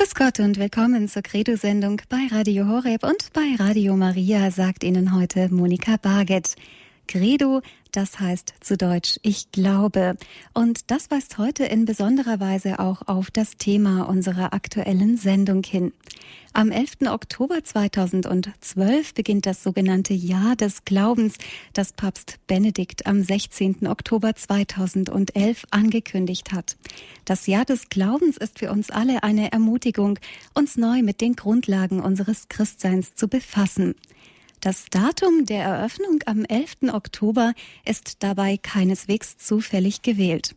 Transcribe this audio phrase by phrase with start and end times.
[0.00, 5.14] Grüß Gott und willkommen zur Credo-Sendung bei Radio Horeb und bei Radio Maria, sagt Ihnen
[5.14, 6.56] heute Monika Barget.
[7.10, 7.60] Credo,
[7.90, 10.16] das heißt zu Deutsch Ich glaube.
[10.54, 15.92] Und das weist heute in besonderer Weise auch auf das Thema unserer aktuellen Sendung hin.
[16.52, 17.08] Am 11.
[17.08, 21.34] Oktober 2012 beginnt das sogenannte Jahr des Glaubens,
[21.72, 23.88] das Papst Benedikt am 16.
[23.88, 26.76] Oktober 2011 angekündigt hat.
[27.24, 30.20] Das Jahr des Glaubens ist für uns alle eine Ermutigung,
[30.54, 33.96] uns neu mit den Grundlagen unseres Christseins zu befassen.
[34.60, 36.92] Das Datum der Eröffnung am 11.
[36.92, 37.54] Oktober
[37.86, 40.54] ist dabei keineswegs zufällig gewählt.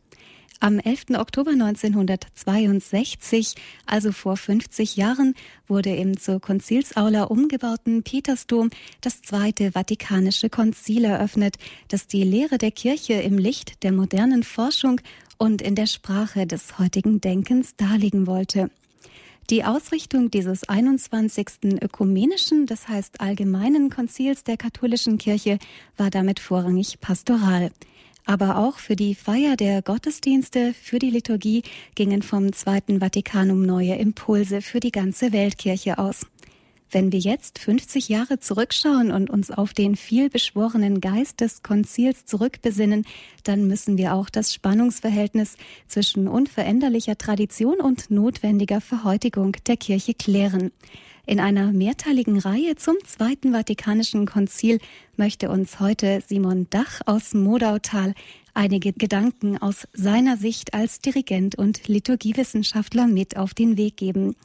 [0.60, 1.12] Am 11.
[1.18, 5.36] Oktober 1962, also vor 50 Jahren,
[5.70, 11.56] wurde im zur Konzilsaula umgebauten Petersdom das Zweite Vatikanische Konzil eröffnet,
[11.88, 15.00] das die Lehre der Kirche im Licht der modernen Forschung
[15.38, 18.70] und in der Sprache des heutigen Denkens darlegen wollte.
[19.50, 21.82] Die Ausrichtung dieses 21.
[21.82, 25.60] ökumenischen, das heißt allgemeinen Konzils der katholischen Kirche
[25.98, 27.70] war damit vorrangig pastoral.
[28.26, 31.64] Aber auch für die Feier der Gottesdienste, für die Liturgie
[31.96, 36.26] gingen vom Zweiten Vatikanum neue Impulse für die ganze Weltkirche aus.
[36.94, 43.08] Wenn wir jetzt 50 Jahre zurückschauen und uns auf den vielbeschworenen Geist des Konzils zurückbesinnen,
[43.44, 50.72] dann müssen wir auch das Spannungsverhältnis zwischen unveränderlicher Tradition und notwendiger Verhäutigung der Kirche klären.
[51.26, 54.78] In einer mehrteiligen Reihe zum Zweiten Vatikanischen Konzil
[55.18, 58.14] möchte uns heute Simon Dach aus Modautal
[58.54, 64.36] einige Gedanken aus seiner Sicht als Dirigent und Liturgiewissenschaftler mit auf den Weg geben.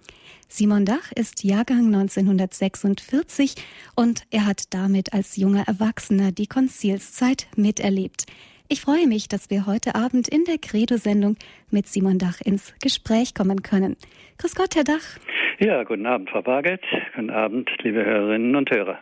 [0.50, 3.54] Simon Dach ist Jahrgang 1946
[3.94, 8.24] und er hat damit als junger Erwachsener die Konzilszeit miterlebt.
[8.70, 11.36] Ich freue mich, dass wir heute Abend in der Credo-Sendung
[11.70, 13.96] mit Simon Dach ins Gespräch kommen können.
[14.38, 15.18] Grüß Gott, Herr Dach.
[15.58, 16.82] Ja, guten Abend, Frau Barget.
[17.14, 18.98] Guten Abend, liebe Hörerinnen und Hörer.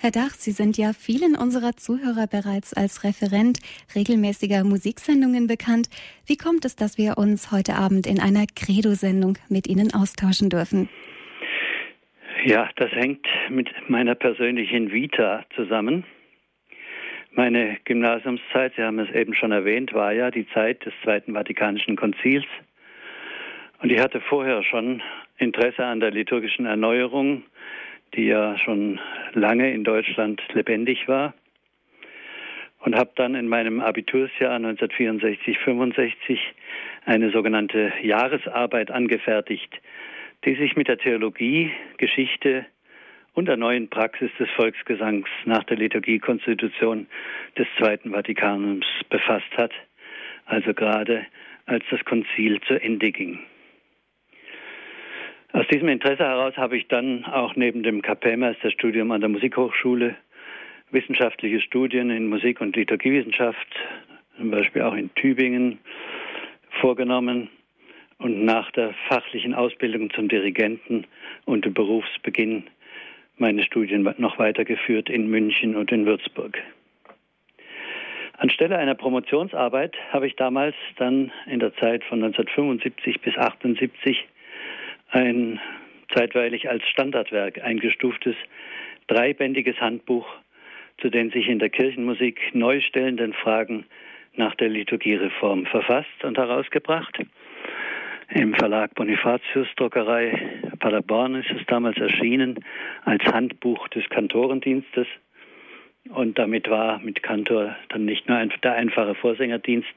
[0.00, 3.58] Herr Dach, Sie sind ja vielen unserer Zuhörer bereits als Referent
[3.96, 5.88] regelmäßiger Musiksendungen bekannt.
[6.24, 10.88] Wie kommt es, dass wir uns heute Abend in einer Credo-Sendung mit Ihnen austauschen dürfen?
[12.44, 16.04] Ja, das hängt mit meiner persönlichen Vita zusammen.
[17.32, 21.96] Meine Gymnasiumszeit, Sie haben es eben schon erwähnt, war ja die Zeit des Zweiten Vatikanischen
[21.96, 22.46] Konzils.
[23.82, 25.02] Und ich hatte vorher schon
[25.38, 27.42] Interesse an der liturgischen Erneuerung
[28.14, 29.00] die ja schon
[29.32, 31.34] lange in Deutschland lebendig war.
[32.80, 36.40] Und habe dann in meinem Abitursjahr 1964, 65
[37.04, 39.80] eine sogenannte Jahresarbeit angefertigt,
[40.44, 42.66] die sich mit der Theologie, Geschichte
[43.34, 47.06] und der neuen Praxis des Volksgesangs nach der Liturgiekonstitution
[47.56, 49.72] des Zweiten Vatikanums befasst hat,
[50.46, 51.26] also gerade
[51.66, 53.40] als das Konzil zu Ende ging.
[55.52, 60.14] Aus diesem Interesse heraus habe ich dann auch neben dem Kapellmeisterstudium an der Musikhochschule
[60.90, 63.66] wissenschaftliche Studien in Musik- und Liturgiewissenschaft,
[64.36, 65.78] zum Beispiel auch in Tübingen,
[66.80, 67.48] vorgenommen
[68.18, 71.06] und nach der fachlichen Ausbildung zum Dirigenten
[71.44, 72.64] und dem Berufsbeginn
[73.36, 76.58] meine Studien noch weitergeführt in München und in Würzburg.
[78.36, 84.26] Anstelle einer Promotionsarbeit habe ich damals dann in der Zeit von 1975 bis 1978
[85.10, 85.60] ein
[86.14, 88.36] zeitweilig als Standardwerk eingestuftes
[89.06, 90.26] dreibändiges Handbuch
[91.00, 93.86] zu den sich in der Kirchenmusik neu stellenden Fragen
[94.34, 97.18] nach der Liturgiereform verfasst und herausgebracht.
[98.34, 102.64] Im Verlag Bonifatius Druckerei Paderborn ist es damals erschienen
[103.04, 105.06] als Handbuch des Kantorendienstes.
[106.10, 109.88] Und damit war mit Kantor dann nicht nur der einfache Vorsängerdienst,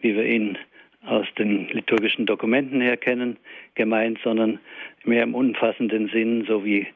[0.00, 0.58] wie wir ihn
[1.04, 3.36] aus den liturgischen Dokumenten her kennen,
[3.74, 4.60] gemeint, sondern
[5.04, 6.86] mehr im umfassenden Sinn, so wie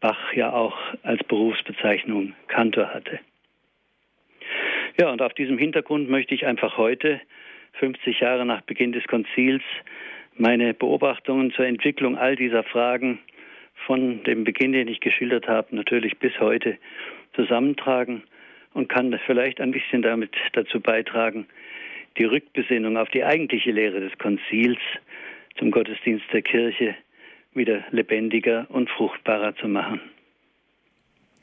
[0.00, 3.20] Bach ja auch als Berufsbezeichnung Kantor hatte.
[5.00, 7.20] Ja, und auf diesem Hintergrund möchte ich einfach heute,
[7.74, 9.62] 50 Jahre nach Beginn des Konzils,
[10.36, 13.20] meine Beobachtungen zur Entwicklung all dieser Fragen
[13.86, 16.78] von dem Beginn, den ich geschildert habe, natürlich bis heute
[17.34, 18.22] zusammentragen
[18.74, 21.46] und kann vielleicht ein bisschen damit dazu beitragen,
[22.18, 24.78] die Rückbesinnung auf die eigentliche Lehre des Konzils
[25.58, 26.94] zum Gottesdienst der Kirche
[27.54, 30.00] wieder lebendiger und fruchtbarer zu machen.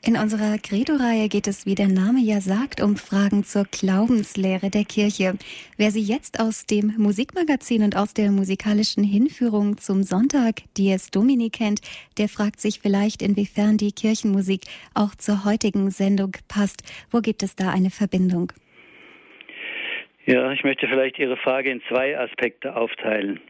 [0.02, 4.86] In unserer Credo-Reihe geht es, wie der Name ja sagt, um Fragen zur Glaubenslehre der
[4.86, 5.36] Kirche.
[5.76, 11.50] Wer sie jetzt aus dem Musikmagazin und aus der musikalischen Hinführung zum Sonntag Dies Domini
[11.50, 11.82] kennt,
[12.16, 14.62] der fragt sich vielleicht, inwiefern die Kirchenmusik
[14.94, 16.82] auch zur heutigen Sendung passt.
[17.10, 18.54] Wo gibt es da eine Verbindung?
[20.30, 23.40] Ja, ich möchte vielleicht Ihre Frage in zwei Aspekte aufteilen.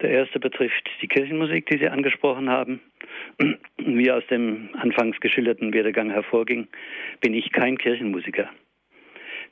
[0.00, 2.80] Der erste betrifft die Kirchenmusik, die Sie angesprochen haben.
[3.78, 6.68] Wie aus dem anfangs geschilderten Werdegang hervorging,
[7.20, 8.48] bin ich kein Kirchenmusiker.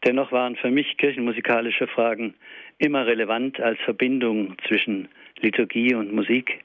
[0.06, 2.34] Dennoch waren für mich kirchenmusikalische Fragen
[2.78, 5.08] immer relevant als Verbindung zwischen
[5.40, 6.60] Liturgie und Musik.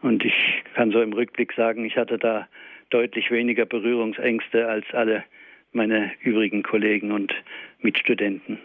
[0.00, 2.46] Und ich kann so im Rückblick sagen, ich hatte da
[2.90, 5.24] deutlich weniger Berührungsängste als alle
[5.72, 7.34] meine übrigen Kollegen und
[7.80, 8.60] Mitstudenten.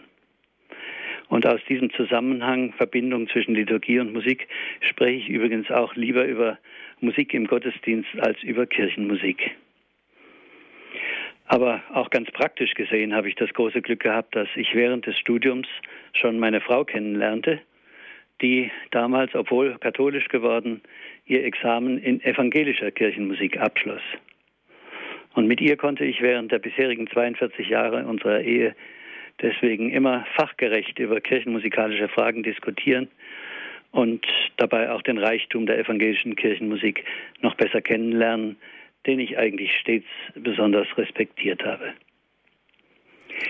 [1.28, 4.46] Und aus diesem Zusammenhang, Verbindung zwischen Liturgie und Musik,
[4.80, 6.58] spreche ich übrigens auch lieber über
[7.00, 9.52] Musik im Gottesdienst als über Kirchenmusik.
[11.46, 15.18] Aber auch ganz praktisch gesehen habe ich das große Glück gehabt, dass ich während des
[15.18, 15.68] Studiums
[16.12, 17.60] schon meine Frau kennenlernte,
[18.40, 20.80] die damals, obwohl katholisch geworden,
[21.26, 24.02] ihr Examen in evangelischer Kirchenmusik abschloss.
[25.34, 28.74] Und mit ihr konnte ich während der bisherigen 42 Jahre unserer Ehe
[29.42, 33.08] deswegen immer fachgerecht über kirchenmusikalische Fragen diskutieren
[33.92, 34.26] und
[34.56, 37.04] dabei auch den Reichtum der evangelischen Kirchenmusik
[37.40, 38.56] noch besser kennenlernen,
[39.06, 41.94] den ich eigentlich stets besonders respektiert habe.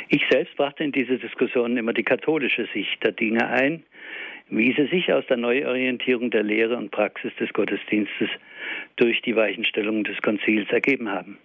[0.08, 3.82] Ich selbst brachte in diese Diskussionen immer die katholische Sicht der Dinge ein,
[4.48, 8.28] wie sie sich aus der Neuorientierung der Lehre und Praxis des Gottesdienstes
[8.96, 11.38] durch die Weichenstellungen des Konzils ergeben haben.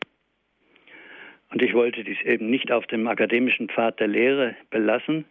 [1.52, 5.26] Und ich wollte dies eben nicht auf dem akademischen Pfad der Lehre belassen,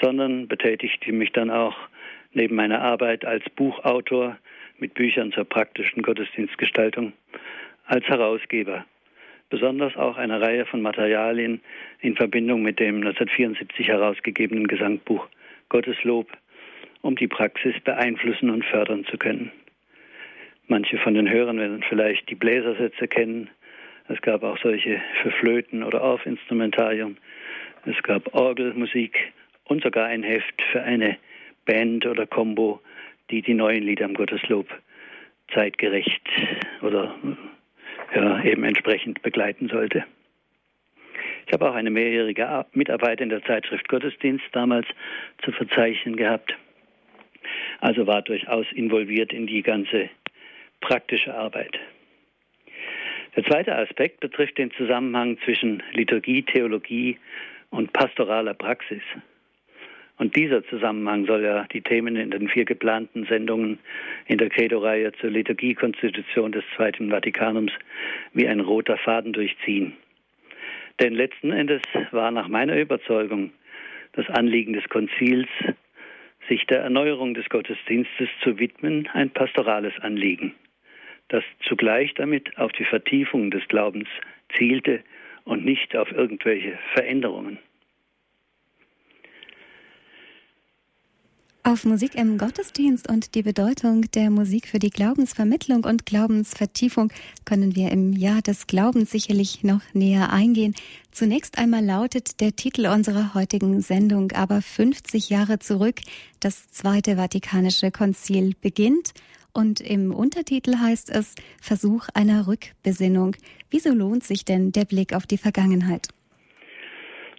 [0.00, 1.76] sondern betätigte mich dann auch
[2.32, 4.38] neben meiner Arbeit als Buchautor
[4.78, 7.12] mit Büchern zur praktischen Gottesdienstgestaltung
[7.86, 8.84] als Herausgeber,
[9.50, 11.60] besonders auch eine Reihe von Materialien
[12.00, 15.26] in Verbindung mit dem 1974 herausgegebenen Gesangbuch
[15.68, 16.28] Gotteslob,
[17.00, 19.50] um die Praxis beeinflussen und fördern zu können.
[20.66, 23.48] Manche von den Hörern werden vielleicht die Bläsersätze kennen,
[24.08, 27.16] es gab auch solche für Flöten oder Orfinstrumentarium.
[27.84, 29.32] Es gab Orgelmusik
[29.64, 31.18] und sogar ein Heft für eine
[31.66, 32.80] Band oder Combo,
[33.30, 34.66] die die neuen Lieder am Gotteslob
[35.52, 36.22] zeitgerecht
[36.82, 37.14] oder
[38.14, 40.04] ja, eben entsprechend begleiten sollte.
[41.46, 44.86] Ich habe auch eine mehrjährige Mitarbeit in der Zeitschrift Gottesdienst damals
[45.42, 46.54] zu verzeichnen gehabt.
[47.80, 50.10] Also war durchaus involviert in die ganze
[50.80, 51.78] praktische Arbeit.
[53.36, 57.18] Der zweite Aspekt betrifft den Zusammenhang zwischen Liturgie, Theologie
[57.70, 59.02] und pastoraler Praxis.
[60.16, 63.78] Und dieser Zusammenhang soll ja die Themen in den vier geplanten Sendungen
[64.26, 67.72] in der Credo-Reihe zur Liturgiekonstitution des Zweiten Vatikanums
[68.32, 69.92] wie ein roter Faden durchziehen.
[71.00, 73.52] Denn letzten Endes war nach meiner Überzeugung
[74.12, 75.48] das Anliegen des Konzils,
[76.48, 80.54] sich der Erneuerung des Gottesdienstes zu widmen, ein pastorales Anliegen
[81.28, 84.08] das zugleich damit auf die Vertiefung des Glaubens
[84.56, 85.00] zielte
[85.44, 87.58] und nicht auf irgendwelche Veränderungen.
[91.64, 97.12] Auf Musik im Gottesdienst und die Bedeutung der Musik für die Glaubensvermittlung und Glaubensvertiefung
[97.44, 100.74] können wir im Jahr des Glaubens sicherlich noch näher eingehen.
[101.10, 105.96] Zunächst einmal lautet der Titel unserer heutigen Sendung aber 50 Jahre zurück.
[106.40, 109.12] Das Zweite Vatikanische Konzil beginnt
[109.52, 113.36] und im Untertitel heißt es Versuch einer Rückbesinnung.
[113.70, 116.08] Wieso lohnt sich denn der Blick auf die Vergangenheit?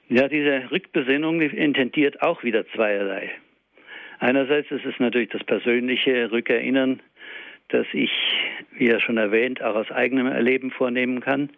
[0.10, 3.32] Ja, diese Rückbesinnung intendiert auch wieder zweierlei.
[4.20, 7.02] Einerseits ist es natürlich das persönliche Rückerinnern,
[7.70, 8.12] das ich,
[8.72, 11.50] wie ja schon erwähnt, auch aus eigenem Erleben vornehmen kann.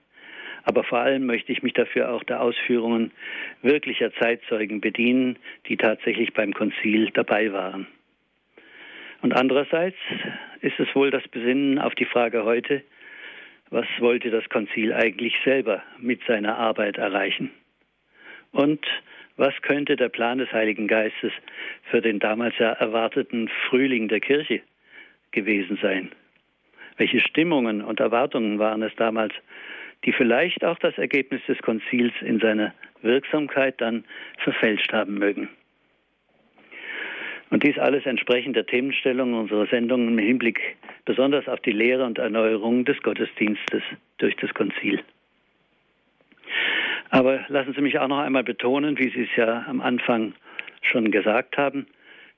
[0.63, 3.11] Aber vor allem möchte ich mich dafür auch der Ausführungen
[3.63, 7.87] wirklicher Zeitzeugen bedienen, die tatsächlich beim Konzil dabei waren.
[9.21, 9.97] Und andererseits
[10.61, 12.83] ist es wohl das Besinnen auf die Frage heute,
[13.71, 17.51] was wollte das Konzil eigentlich selber mit seiner Arbeit erreichen?
[18.51, 18.85] Und
[19.37, 21.31] was könnte der Plan des Heiligen Geistes
[21.89, 24.61] für den damals ja erwarteten Frühling der Kirche
[25.31, 26.11] gewesen sein?
[26.97, 29.33] Welche Stimmungen und Erwartungen waren es damals,
[30.05, 34.03] die vielleicht auch das Ergebnis des Konzils in seiner Wirksamkeit dann
[34.37, 35.49] verfälscht haben mögen?
[37.49, 40.59] Und dies alles entsprechend der Themenstellung unserer Sendung im Hinblick
[41.05, 43.83] besonders auf die Lehre und Erneuerung des Gottesdienstes
[44.19, 45.01] durch das Konzil.
[47.11, 50.33] Aber lassen Sie mich auch noch einmal betonen, wie Sie es ja am Anfang
[50.81, 51.85] schon gesagt haben,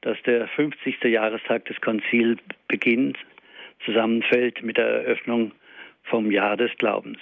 [0.01, 1.01] dass der 50.
[1.03, 3.17] Jahrestag des Konzilbeginns
[3.85, 5.51] zusammenfällt mit der Eröffnung
[6.03, 7.19] vom Jahr des Glaubens.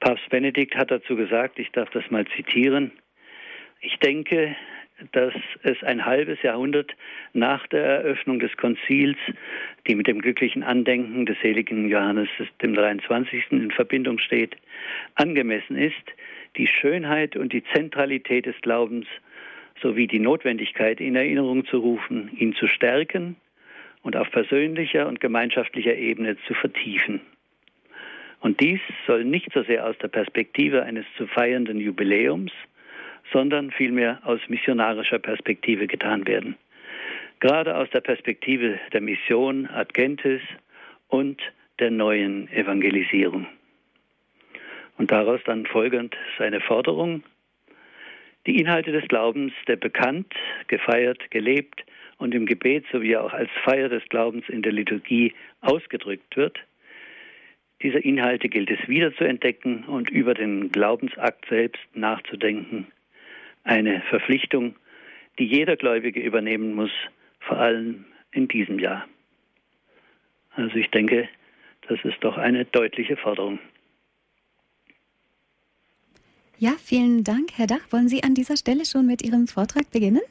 [0.00, 2.90] Papst Benedikt hat dazu gesagt, ich darf das mal zitieren,
[3.80, 4.56] ich denke,
[5.12, 6.92] dass es ein halbes Jahrhundert
[7.32, 9.18] nach der Eröffnung des Konzils,
[9.86, 12.28] die mit dem glücklichen Andenken des seligen Johannes
[12.62, 13.44] dem 23.
[13.50, 14.56] in Verbindung steht,
[15.14, 15.94] angemessen ist,
[16.56, 19.06] die Schönheit und die Zentralität des Glaubens
[19.82, 23.36] sowie die Notwendigkeit in Erinnerung zu rufen, ihn zu stärken
[24.02, 27.20] und auf persönlicher und gemeinschaftlicher Ebene zu vertiefen.
[28.40, 32.52] Und dies soll nicht so sehr aus der Perspektive eines zu feiernden Jubiläums,
[33.32, 36.56] sondern vielmehr aus missionarischer Perspektive getan werden.
[37.40, 40.40] Gerade aus der Perspektive der Mission Ad Gentes
[41.08, 41.40] und
[41.78, 43.46] der neuen Evangelisierung.
[44.96, 47.22] Und daraus dann folgend seine Forderung,
[48.46, 50.32] die Inhalte des Glaubens, der bekannt,
[50.68, 51.84] gefeiert, gelebt
[52.16, 56.58] und im Gebet sowie auch als Feier des Glaubens in der Liturgie ausgedrückt wird,
[57.82, 62.86] diese Inhalte gilt es wieder zu entdecken und über den Glaubensakt selbst nachzudenken.
[63.66, 64.76] Eine Verpflichtung,
[65.40, 66.92] die jeder Gläubige übernehmen muss,
[67.40, 69.06] vor allem in diesem Jahr.
[70.52, 71.28] Also ich denke,
[71.88, 73.58] das ist doch eine deutliche Forderung.
[76.58, 77.90] Ja, vielen Dank, Herr Dach.
[77.90, 80.22] Wollen Sie an dieser Stelle schon mit Ihrem Vortrag beginnen?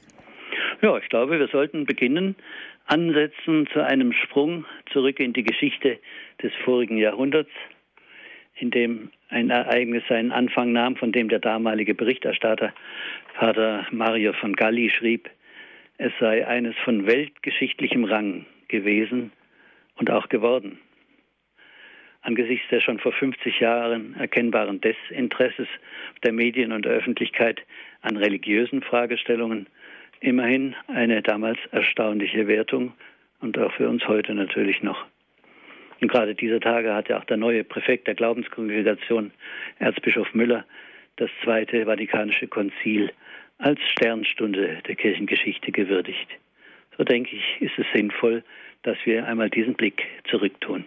[0.81, 2.37] Ja, ich glaube, wir sollten beginnen,
[2.85, 5.99] ansetzen zu einem Sprung zurück in die Geschichte
[6.41, 7.51] des vorigen Jahrhunderts,
[8.55, 12.73] in dem ein Ereignis seinen Anfang nahm, von dem der damalige Berichterstatter
[13.33, 15.29] Pater Mario von Galli schrieb,
[15.97, 19.31] es sei eines von weltgeschichtlichem Rang gewesen
[19.95, 20.79] und auch geworden
[22.25, 25.67] angesichts der schon vor 50 Jahren erkennbaren Desinteresses
[26.23, 27.61] der Medien und der Öffentlichkeit
[28.01, 29.67] an religiösen Fragestellungen
[30.21, 32.93] immerhin eine damals erstaunliche Wertung
[33.41, 35.05] und auch für uns heute natürlich noch.
[36.05, 39.31] Und gerade dieser Tage hat ja auch der neue Präfekt der Glaubenskongregation,
[39.79, 40.63] Erzbischof Müller,
[41.15, 43.11] das Zweite Vatikanische Konzil
[43.57, 46.27] als Sternstunde der Kirchengeschichte gewürdigt.
[46.95, 48.43] So denke ich, ist es sinnvoll,
[48.83, 50.85] dass wir einmal diesen Blick zurücktun.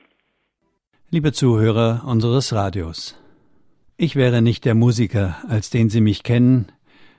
[1.11, 3.21] Liebe Zuhörer unseres Radios,
[3.97, 6.71] ich wäre nicht der Musiker, als den Sie mich kennen,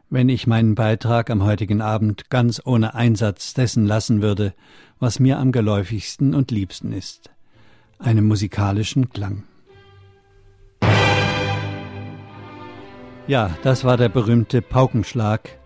[0.10, 4.54] wenn ich meinen Beitrag am heutigen Abend ganz ohne Einsatz dessen lassen würde,
[5.00, 7.30] was mir am geläufigsten und liebsten ist,
[8.00, 9.44] einem musikalischen Klang.
[13.28, 15.60] Ja, das war der berühmte Paukenschlag,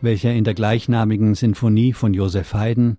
[0.00, 2.98] welcher in der gleichnamigen Sinfonie von Josef Haydn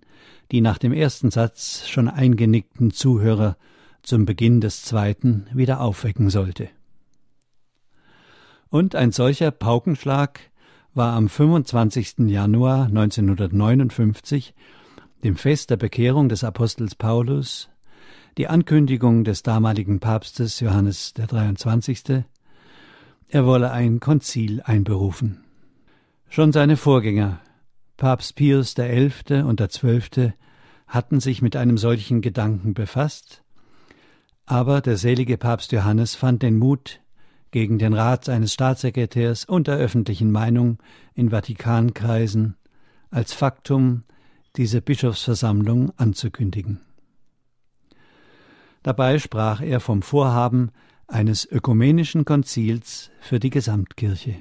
[0.50, 3.56] die nach dem ersten Satz schon eingenickten Zuhörer
[4.02, 6.68] zum Beginn des zweiten wieder aufwecken sollte.
[8.68, 10.40] Und ein solcher Paukenschlag
[10.94, 12.28] war am 25.
[12.28, 14.54] Januar 1959,
[15.22, 17.68] dem Fest der Bekehrung des Apostels Paulus,
[18.38, 22.24] die Ankündigung des damaligen Papstes Johannes der 23.
[23.28, 25.44] Er wolle ein Konzil einberufen.
[26.28, 27.40] Schon seine Vorgänger,
[27.96, 29.42] Papst Pius XI.
[29.42, 30.32] und der XII.,
[30.86, 33.42] hatten sich mit einem solchen Gedanken befasst,
[34.46, 37.00] aber der selige Papst Johannes fand den Mut,
[37.52, 40.78] gegen den Rat seines Staatssekretärs und der öffentlichen Meinung
[41.14, 42.56] in Vatikankreisen
[43.10, 44.02] als Faktum
[44.56, 46.80] diese Bischofsversammlung anzukündigen.
[48.82, 50.70] Dabei sprach er vom Vorhaben
[51.06, 54.36] eines ökumenischen Konzils für die Gesamtkirche.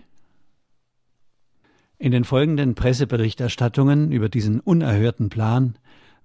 [1.97, 5.77] In den folgenden Presseberichterstattungen über diesen unerhörten Plan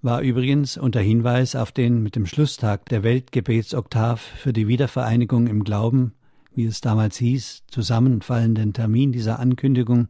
[0.03, 5.65] war übrigens unter Hinweis auf den mit dem Schlusstag der Weltgebetsoktav für die Wiedervereinigung im
[5.65, 6.13] Glauben,
[6.55, 10.09] wie es damals hieß, zusammenfallenden Termin dieser Ankündigung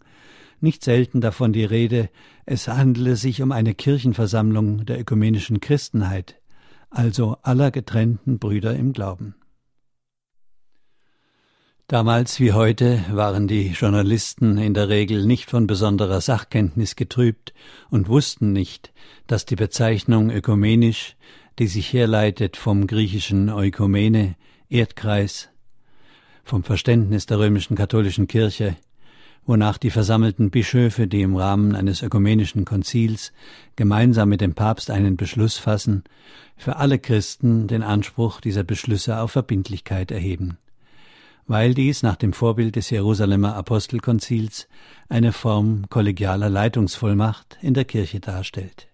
[0.60, 2.10] nicht selten davon die Rede,
[2.44, 6.36] es handele sich um eine Kirchenversammlung der ökumenischen Christenheit,
[6.94, 9.34] also aller getrennten Brüder im Glauben.
[11.86, 17.52] Damals wie heute waren die Journalisten in der Regel nicht von besonderer Sachkenntnis getrübt
[17.90, 18.94] und wussten nicht,
[19.26, 21.16] dass die Bezeichnung ökumenisch,
[21.58, 24.36] die sich herleitet vom griechischen Eukumene,
[24.70, 25.50] Erdkreis,
[26.42, 28.76] vom Verständnis der römischen katholischen Kirche,
[29.46, 33.32] wonach die versammelten Bischöfe, die im Rahmen eines ökumenischen Konzils
[33.76, 36.04] gemeinsam mit dem Papst einen Beschluss fassen,
[36.56, 40.58] für alle Christen den Anspruch dieser Beschlüsse auf Verbindlichkeit erheben
[41.46, 44.68] weil dies nach dem Vorbild des Jerusalemer Apostelkonzils
[45.08, 48.88] eine Form kollegialer Leitungsvollmacht in der Kirche darstellt.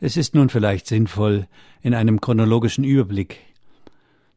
[0.00, 1.48] Es ist nun vielleicht sinnvoll,
[1.82, 3.40] in einem chronologischen Überblick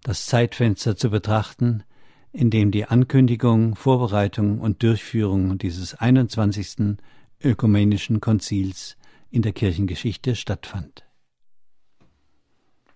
[0.04, 1.84] das Zeitfenster zu betrachten,
[2.34, 6.98] in dem die Ankündigung, Vorbereitung und Durchführung dieses 21.
[7.44, 8.98] ökumenischen Konzils
[9.30, 11.06] in der Kirchengeschichte stattfand.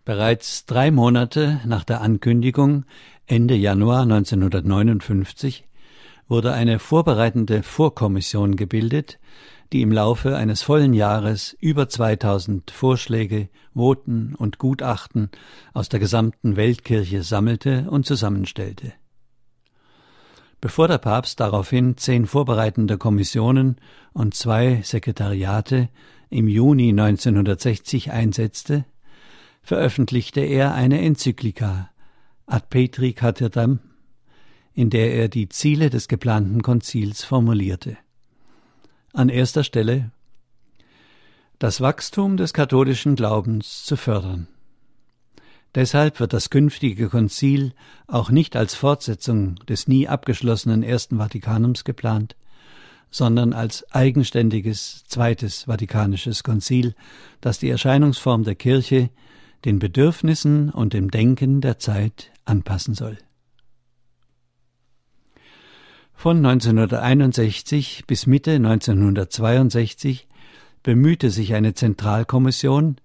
[0.06, 2.86] Bereits drei Monate nach der Ankündigung
[3.26, 5.68] Ende Januar 1959
[6.28, 9.20] wurde eine vorbereitende Vorkommission gebildet,
[9.74, 15.30] die im Laufe eines vollen Jahres über 2000 Vorschläge, Voten und Gutachten
[15.74, 18.94] aus der gesamten Weltkirche sammelte und zusammenstellte.
[20.66, 23.76] Bevor der Papst daraufhin zehn vorbereitende Kommissionen
[24.14, 25.90] und zwei Sekretariate
[26.32, 28.84] im Juni 1960 einsetzte,
[29.62, 31.92] veröffentlichte er eine Enzyklika
[32.48, 33.78] Ad Petri Cathedram,
[34.74, 37.98] in der er die Ziele des geplanten Konzils formulierte.
[39.14, 40.10] An erster Stelle
[41.60, 44.48] das Wachstum des katholischen Glaubens zu fördern.
[45.76, 47.74] Deshalb wird das künftige Konzil
[48.08, 52.38] auch nicht als Fortsetzung des nie abgeschlossenen Ersten Vatikanums geplant,
[53.12, 56.96] sondern als eigenständiges Zweites Vatikanisches Konzil,
[57.42, 59.10] das die Erscheinungsform der Kirche
[59.66, 63.18] den Bedürfnissen und dem Denken der Zeit anpassen soll.
[66.14, 70.28] Von 1961 bis Mitte 1962
[70.84, 72.98] bemühte sich eine Zentralkommission,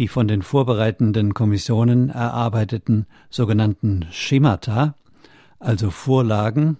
[0.00, 4.94] die von den vorbereitenden Kommissionen erarbeiteten sogenannten Schemata,
[5.58, 6.78] also Vorlagen,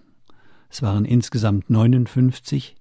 [0.71, 2.75] es waren insgesamt 59,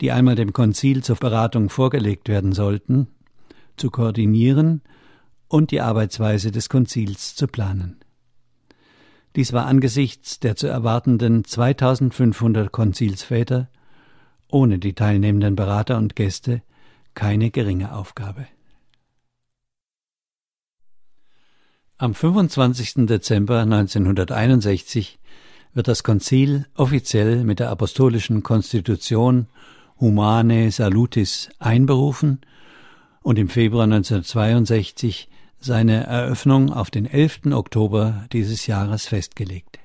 [0.00, 3.08] die einmal dem Konzil zur Beratung vorgelegt werden sollten,
[3.76, 4.80] zu koordinieren
[5.48, 7.98] und die Arbeitsweise des Konzils zu planen.
[9.36, 13.68] Dies war angesichts der zu erwartenden 2500 Konzilsväter
[14.50, 16.62] ohne die teilnehmenden Berater und Gäste
[17.12, 18.46] keine geringe Aufgabe.
[21.96, 23.06] Am 25.
[23.06, 25.20] Dezember 1961
[25.74, 29.46] wird das Konzil offiziell mit der apostolischen Konstitution
[30.00, 32.40] Humane Salutis einberufen
[33.22, 35.28] und im Februar 1962
[35.60, 37.52] seine Eröffnung auf den 11.
[37.52, 39.78] Oktober dieses Jahres festgelegt.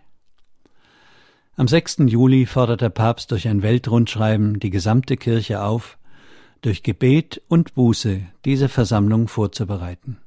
[1.58, 1.98] Am 6.
[2.08, 6.00] Juli fordert der Papst durch ein Weltrundschreiben die gesamte Kirche auf,
[6.62, 10.18] durch Gebet und Buße diese Versammlung vorzubereiten.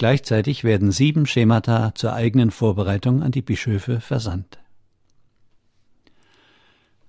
[0.00, 4.58] Gleichzeitig werden sieben Schemata zur eigenen Vorbereitung an die Bischöfe versandt.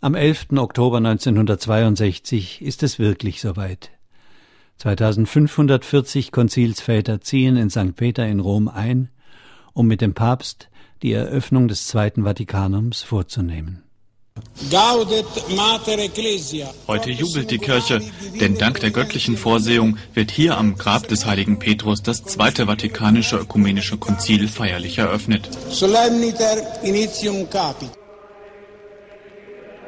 [0.01, 0.47] Am 11.
[0.57, 3.91] Oktober 1962 ist es wirklich soweit.
[4.79, 7.95] 2540 Konzilsväter ziehen in St.
[7.95, 9.07] Peter in Rom ein,
[9.71, 10.67] um mit dem Papst
[11.01, 13.83] die Eröffnung des Zweiten Vatikanums vorzunehmen.
[16.87, 18.01] Heute jubelt die Kirche,
[18.39, 23.37] denn dank der göttlichen Vorsehung wird hier am Grab des heiligen Petrus das Zweite Vatikanische
[23.37, 25.49] Ökumenische Konzil feierlich eröffnet.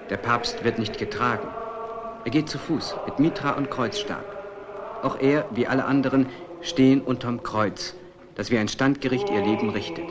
[0.09, 1.47] Der Papst wird nicht getragen.
[2.25, 4.23] Er geht zu Fuß mit Mitra und Kreuzstab.
[5.03, 6.27] Auch er, wie alle anderen,
[6.61, 7.93] stehen unterm Kreuz,
[8.35, 10.05] das wie ein Standgericht ihr Leben richtet.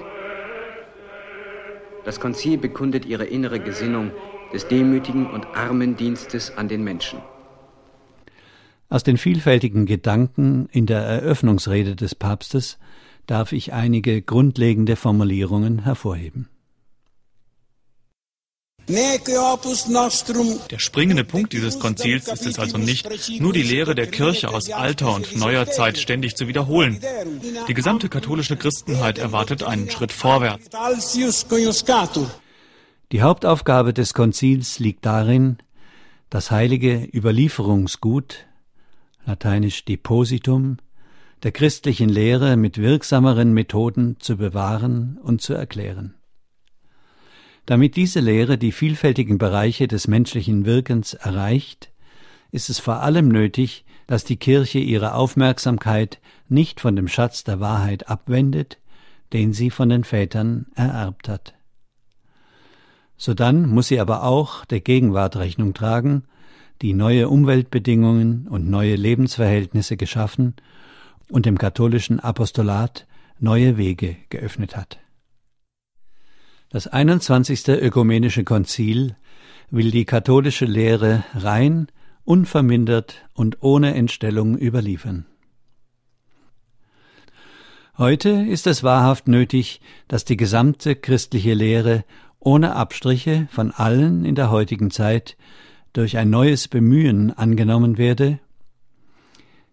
[2.04, 4.10] Das Konzil bekundet ihre innere Gesinnung
[4.52, 7.20] des demütigen und armen Dienstes an den Menschen.
[8.88, 12.78] Aus den vielfältigen Gedanken in der Eröffnungsrede des Papstes
[13.26, 16.48] darf ich einige grundlegende Formulierungen hervorheben.
[18.88, 23.09] Der springende Punkt dieses Konzils ist es also nicht,
[23.40, 27.01] nur die Lehre der Kirche aus alter und neuer Zeit ständig zu wiederholen.
[27.68, 30.68] Die gesamte katholische Christenheit erwartet einen Schritt vorwärts.
[33.12, 35.59] Die Hauptaufgabe des Konzils liegt darin,
[36.31, 38.47] das heilige Überlieferungsgut,
[39.27, 40.79] lateinisch Depositum,
[41.42, 46.14] der christlichen Lehre mit wirksameren Methoden zu bewahren und zu erklären.
[47.66, 51.90] Damit diese Lehre die vielfältigen Bereiche des menschlichen Wirkens erreicht,
[52.51, 57.61] ist es vor allem nötig, dass die Kirche ihre Aufmerksamkeit nicht von dem Schatz der
[57.61, 58.79] Wahrheit abwendet,
[59.33, 61.55] den sie von den Vätern ererbt hat.
[63.16, 66.25] Sodann muss sie aber auch der Gegenwart Rechnung tragen,
[66.83, 70.55] die neue Umweltbedingungen und neue Lebensverhältnisse geschaffen
[71.31, 73.07] und dem katholischen Apostolat
[73.38, 74.98] neue Wege geöffnet hat.
[76.72, 77.68] Das 21.
[77.68, 79.14] Ökumenische Konzil
[79.70, 81.88] will die katholische Lehre rein,
[82.24, 85.26] unvermindert und ohne Entstellung überliefern.
[87.98, 92.06] Heute ist es wahrhaft nötig, dass die gesamte christliche Lehre
[92.38, 95.37] ohne Abstriche von allen in der heutigen Zeit
[95.92, 98.40] durch ein neues Bemühen angenommen werde,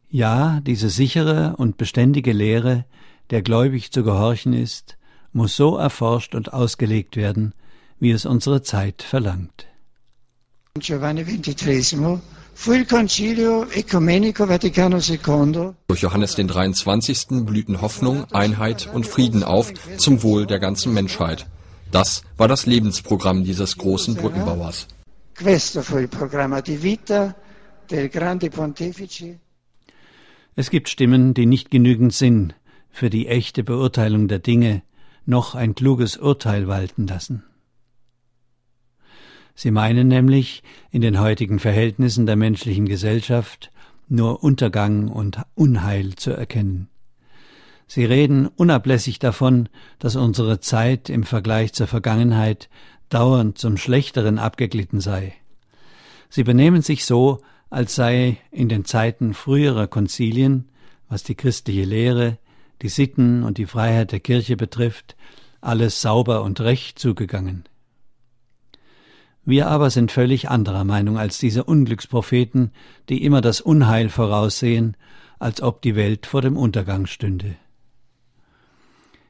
[0.09, 2.83] ja, diese sichere und beständige Lehre,
[3.29, 4.98] der gläubig zu gehorchen ist,
[5.33, 7.53] muss so erforscht und ausgelegt werden,
[7.99, 9.67] wie es unsere Zeit verlangt.
[10.79, 12.19] Giovanni XXIII
[12.53, 15.73] fu il Concilio Ecumenico Vaticano II.
[15.87, 17.45] Durch Johannes den 23.
[17.45, 21.47] blühten Hoffnung, Einheit und Frieden auf zum Wohl der ganzen Menschheit.
[21.91, 24.87] Das war das Lebensprogramm dieses großen Brückenbauers.
[25.35, 27.35] Questo fu il programma di vita
[27.89, 29.39] del grande pontefice.
[30.55, 32.53] Es gibt Stimmen, die nicht genügend Sinn
[32.89, 34.81] für die echte Beurteilung der Dinge
[35.29, 37.43] noch ein kluges Urteil walten lassen.
[39.55, 43.71] Sie meinen nämlich, in den heutigen Verhältnissen der menschlichen Gesellschaft
[44.07, 46.89] nur Untergang und Unheil zu erkennen.
[47.85, 52.69] Sie reden unablässig davon, dass unsere Zeit im Vergleich zur Vergangenheit
[53.09, 55.33] dauernd zum Schlechteren abgeglitten sei.
[56.29, 60.69] Sie benehmen sich so, als sei in den Zeiten früherer Konzilien,
[61.07, 62.37] was die christliche Lehre,
[62.81, 65.15] die Sitten und die Freiheit der Kirche betrifft,
[65.61, 67.65] alles sauber und recht zugegangen.
[69.45, 72.71] Wir aber sind völlig anderer Meinung als diese Unglückspropheten,
[73.09, 74.95] die immer das Unheil voraussehen,
[75.39, 77.55] als ob die Welt vor dem Untergang stünde.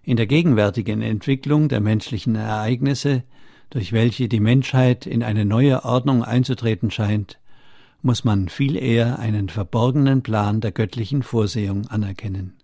[0.04, 3.24] In der gegenwärtigen Entwicklung der menschlichen Ereignisse,
[3.70, 7.40] durch welche die Menschheit in eine neue Ordnung einzutreten scheint,
[8.02, 12.59] muss man viel eher einen verborgenen Plan der göttlichen Vorsehung anerkennen.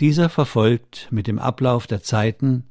[0.00, 2.64] Dieser verfolgt mit dem Ablauf der Zeiten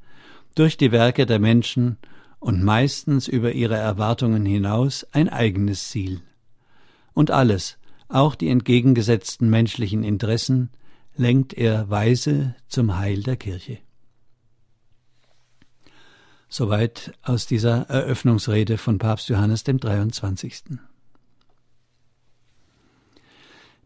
[0.53, 1.97] durch die Werke der Menschen
[2.39, 6.21] und meistens über ihre Erwartungen hinaus ein eigenes Ziel.
[7.13, 10.69] Und alles, auch die entgegengesetzten menschlichen Interessen,
[11.15, 13.79] lenkt er weise zum Heil der Kirche.
[16.47, 20.77] Soweit aus dieser Eröffnungsrede von Papst Johannes dem 23.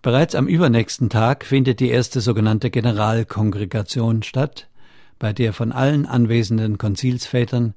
[0.01, 4.69] Bereits am übernächsten Tag findet die erste sogenannte Generalkongregation statt,
[5.17, 7.73] bei der von allen anwesenden Konzilsvätern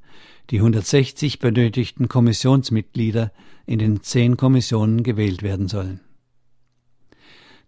[0.50, 3.32] die 160 benötigten Kommissionsmitglieder
[3.66, 6.00] in den zehn Kommissionen gewählt werden sollen.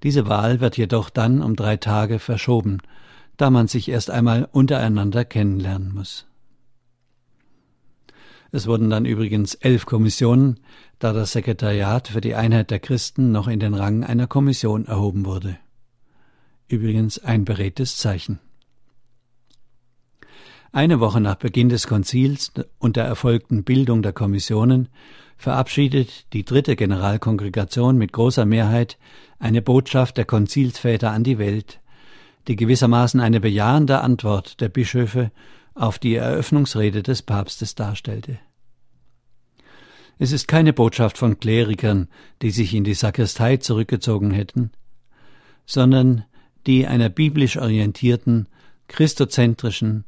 [0.04, 2.78] Diese Wahl wird jedoch dann um drei Tage verschoben,
[3.36, 6.26] da man sich erst einmal untereinander kennenlernen muss.
[8.54, 10.60] Es wurden dann übrigens elf Kommissionen,
[11.00, 15.26] da das Sekretariat für die Einheit der Christen noch in den Rang einer Kommission erhoben
[15.26, 15.58] wurde.
[16.68, 18.38] Übrigens ein beredtes Zeichen.
[20.70, 24.88] Eine Woche nach Beginn des Konzils und der erfolgten Bildung der Kommissionen
[25.36, 28.98] verabschiedet die dritte Generalkongregation mit großer Mehrheit
[29.40, 31.80] eine Botschaft der Konzilsväter an die Welt,
[32.46, 35.32] die gewissermaßen eine bejahende Antwort der Bischöfe
[35.74, 38.38] auf die Eröffnungsrede des Papstes darstellte.
[40.18, 42.08] Es ist keine Botschaft von Klerikern,
[42.42, 44.70] die sich in die Sakristei zurückgezogen hätten,
[45.66, 46.24] sondern
[46.66, 48.48] die einer biblisch orientierten,
[48.88, 50.04] christozentrischen,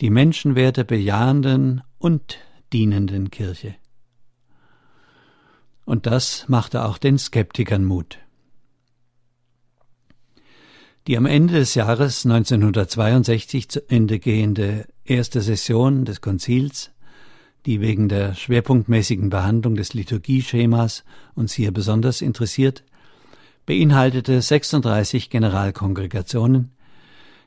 [0.00, 2.38] die Menschenwerte bejahenden und
[2.72, 3.76] dienenden Kirche.
[5.84, 8.18] Und das machte auch den Skeptikern Mut.
[11.06, 16.90] Die am Ende des Jahres 1962 zu Ende gehende erste Session des Konzils,
[17.66, 22.84] die wegen der schwerpunktmäßigen Behandlung des Liturgieschemas uns hier besonders interessiert,
[23.66, 26.72] beinhaltete 36 Generalkongregationen,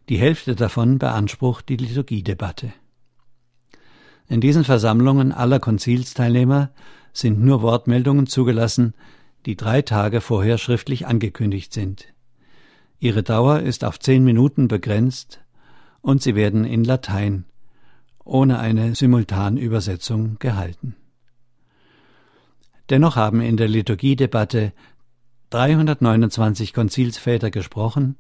[0.10, 2.73] die Hälfte davon beansprucht die Liturgiedebatte.
[4.27, 6.71] In diesen Versammlungen aller Konzilsteilnehmer
[7.13, 8.93] sind nur Wortmeldungen zugelassen,
[9.45, 12.13] die drei Tage vorher schriftlich angekündigt sind.
[12.99, 15.41] Ihre Dauer ist auf zehn Minuten begrenzt
[16.01, 17.45] und sie werden in Latein
[18.27, 20.95] ohne eine Simultanübersetzung gehalten.
[22.89, 24.73] Dennoch haben in der Liturgiedebatte
[25.49, 28.17] 329 Konzilsväter gesprochen,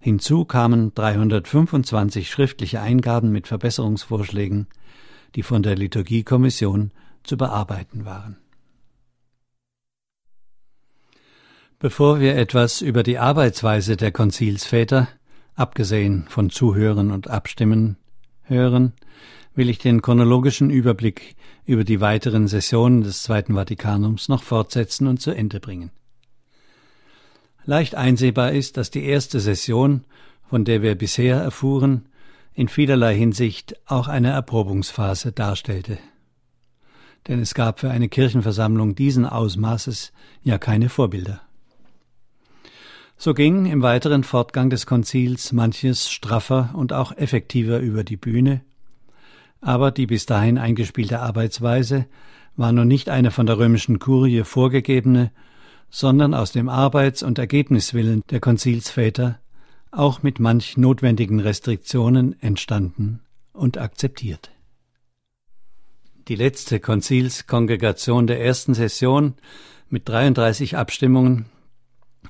[0.00, 4.68] Hinzu kamen 325 schriftliche Eingaben mit Verbesserungsvorschlägen,
[5.34, 6.92] die von der Liturgiekommission
[7.24, 8.38] zu bearbeiten waren.
[11.80, 15.08] Bevor wir etwas über die Arbeitsweise der Konzilsväter,
[15.54, 17.96] abgesehen von Zuhören und Abstimmen,
[18.48, 18.92] hören,
[19.54, 25.20] will ich den chronologischen Überblick über die weiteren Sessionen des Zweiten Vatikanums noch fortsetzen und
[25.20, 25.90] zu Ende bringen.
[27.64, 30.04] Leicht einsehbar ist, dass die erste Session,
[30.48, 32.06] von der wir bisher erfuhren,
[32.54, 35.98] in vielerlei Hinsicht auch eine Erprobungsphase darstellte.
[37.26, 41.42] Denn es gab für eine Kirchenversammlung diesen Ausmaßes ja keine Vorbilder.
[43.20, 48.60] So ging im weiteren Fortgang des Konzils manches straffer und auch effektiver über die Bühne,
[49.60, 52.06] aber die bis dahin eingespielte Arbeitsweise
[52.56, 55.32] war nun nicht eine von der römischen Kurie vorgegebene,
[55.90, 59.40] sondern aus dem Arbeits- und Ergebniswillen der Konzilsväter
[59.90, 63.18] auch mit manch notwendigen Restriktionen entstanden
[63.52, 64.52] und akzeptiert.
[66.28, 69.34] Die letzte Konzilskongregation der ersten Session
[69.88, 71.46] mit 33 Abstimmungen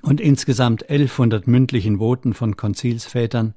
[0.02, 3.54] und insgesamt 1100 mündlichen Voten von Konzilsvätern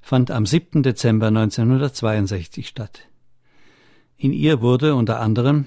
[0.00, 0.82] fand am 7.
[0.82, 3.08] Dezember 1962 statt.
[4.16, 5.66] In ihr wurde unter anderem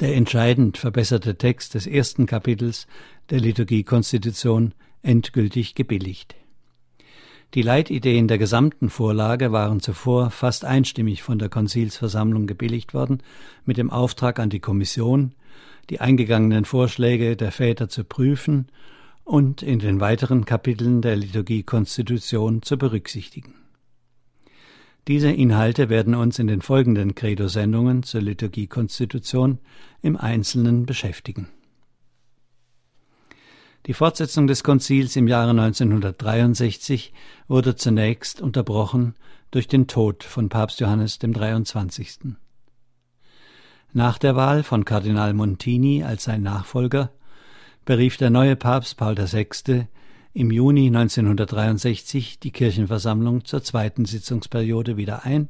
[0.00, 2.86] der entscheidend verbesserte Text des ersten Kapitels
[3.30, 6.34] der Liturgiekonstitution endgültig gebilligt.
[7.54, 13.22] Die Leitideen der gesamten Vorlage waren zuvor fast einstimmig von der Konzilsversammlung gebilligt worden,
[13.64, 15.34] mit dem Auftrag an die Kommission,
[15.88, 18.66] die eingegangenen Vorschläge der Väter zu prüfen
[19.28, 23.54] und in den weiteren Kapiteln der Liturgiekonstitution zu berücksichtigen.
[25.06, 29.58] Diese Inhalte werden uns in den folgenden Credo-Sendungen zur Liturgiekonstitution
[30.00, 31.48] im Einzelnen beschäftigen.
[33.84, 37.12] Die Fortsetzung des Konzils im Jahre 1963
[37.48, 39.14] wurde zunächst unterbrochen
[39.50, 42.34] durch den Tod von Papst Johannes dem 23.
[43.92, 47.10] Nach der Wahl von Kardinal Montini als sein Nachfolger
[47.88, 49.86] berief der neue Papst Paul VI.
[50.34, 55.48] im Juni 1963 die Kirchenversammlung zur zweiten Sitzungsperiode wieder ein,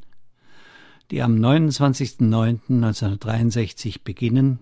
[1.10, 4.60] die am 29.09.1963 beginnen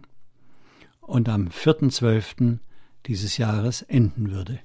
[1.03, 2.61] und am 4.12
[3.05, 4.59] dieses Jahres enden würde.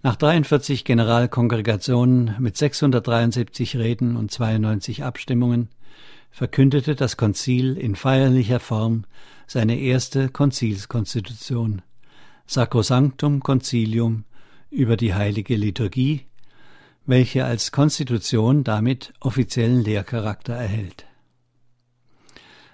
[0.00, 5.68] Nach 43 Generalkongregationen mit 673 Reden und 92 Abstimmungen
[6.32, 9.04] verkündete das Konzil in feierlicher Form
[9.46, 11.82] seine erste Konzilskonstitution,
[12.46, 14.24] Sacrosanctum Concilium
[14.70, 16.26] über die heilige Liturgie,
[17.04, 21.06] welche als Konstitution damit offiziellen Lehrcharakter erhält.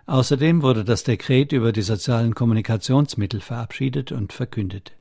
[0.07, 4.92] Außerdem wurde das Dekret über die sozialen Kommunikationsmittel verabschiedet und verkündet.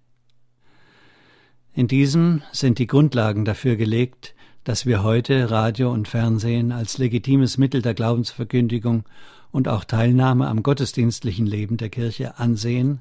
[1.73, 4.33] In diesem sind die Grundlagen dafür gelegt,
[4.67, 9.05] dass wir heute Radio und Fernsehen als legitimes Mittel der Glaubensverkündigung
[9.49, 12.99] und auch Teilnahme am gottesdienstlichen Leben der Kirche ansehen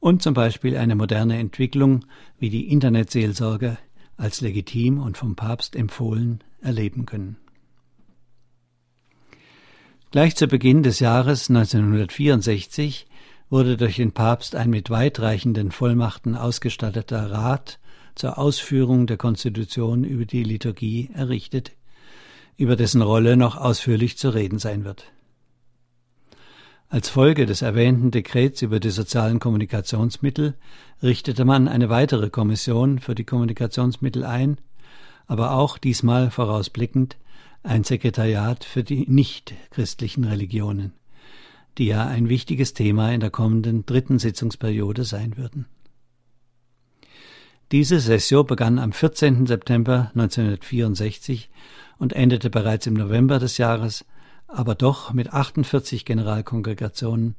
[0.00, 2.04] und zum Beispiel eine moderne Entwicklung
[2.40, 3.78] wie die Internetseelsorge
[4.16, 7.36] als legitim und vom Papst empfohlen erleben können.
[10.10, 13.06] Gleich zu Beginn des Jahres 1964
[13.50, 17.78] wurde durch den Papst ein mit weitreichenden Vollmachten ausgestatteter Rat
[18.14, 21.72] zur Ausführung der Konstitution über die Liturgie errichtet,
[22.56, 25.12] über dessen Rolle noch ausführlich zu reden sein wird.
[26.88, 30.54] Als Folge des erwähnten Dekrets über die sozialen Kommunikationsmittel
[31.02, 34.58] richtete man eine weitere Kommission für die Kommunikationsmittel ein,
[35.26, 37.16] aber auch diesmal vorausblickend
[37.62, 40.92] ein Sekretariat für die nichtchristlichen Religionen,
[41.78, 45.64] die ja ein wichtiges Thema in der kommenden dritten Sitzungsperiode sein würden.
[47.72, 49.46] Diese Session begann am 14.
[49.46, 51.48] September 1964
[51.96, 54.04] und endete bereits im November des Jahres,
[54.46, 57.34] aber doch mit 48 Generalkongregationen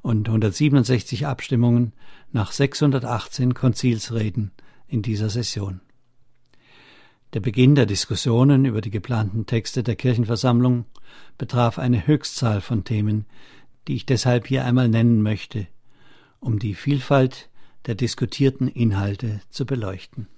[0.00, 1.92] und 167 Abstimmungen
[2.32, 4.52] nach 618 Konzilsreden
[4.88, 5.82] in dieser Session.
[7.34, 10.86] Der Beginn der Diskussionen über die geplanten Texte der Kirchenversammlung
[11.36, 13.26] betraf eine Höchstzahl von Themen,
[13.86, 15.66] die ich deshalb hier einmal nennen möchte,
[16.40, 17.50] um die Vielfalt
[17.86, 20.28] der diskutierten Inhalte zu beleuchten.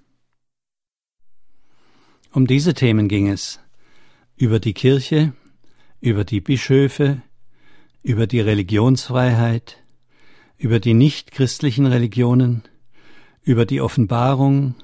[2.33, 3.61] Um diese Themen ging es
[4.37, 5.33] über die Kirche,
[6.01, 7.23] über die Bischöfe,
[8.03, 9.83] über die Religionsfreiheit,
[10.59, 12.63] über die nichtchristlichen Religionen,
[13.43, 14.75] über die Offenbarung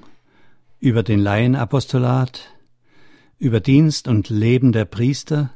[0.83, 2.53] über den Laienapostolat,
[3.39, 5.53] über Dienst und Leben der Priester,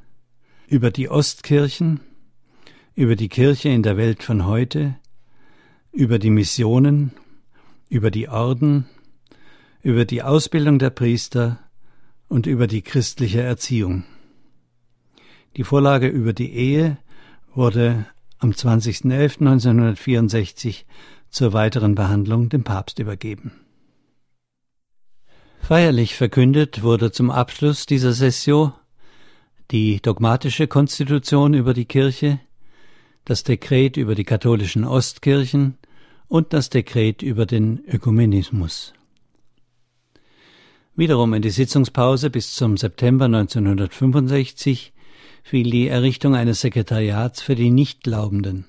[0.69, 1.99] über die Ostkirchen,
[2.95, 4.95] über die Kirche in der Welt von heute,
[5.97, 7.11] über die Missionen,
[7.89, 8.85] über die Orden,
[9.81, 11.57] über die Ausbildung der Priester
[12.27, 14.03] und über die christliche Erziehung.
[15.55, 16.99] Die Vorlage über die Ehe
[17.55, 18.05] wurde
[18.37, 20.83] am 20.11.1964
[21.31, 23.53] zur weiteren Behandlung dem Papst übergeben.
[25.61, 28.71] Feierlich verkündet wurde zum Abschluss dieser Session
[29.71, 32.39] die dogmatische Konstitution über die Kirche,
[33.25, 35.79] das Dekret über die katholischen Ostkirchen
[36.27, 38.93] und das Dekret über den Ökumenismus.
[40.95, 44.93] Wiederum in die Sitzungspause bis zum September 1965
[45.43, 48.65] fiel die Errichtung eines Sekretariats für die Nichtglaubenden.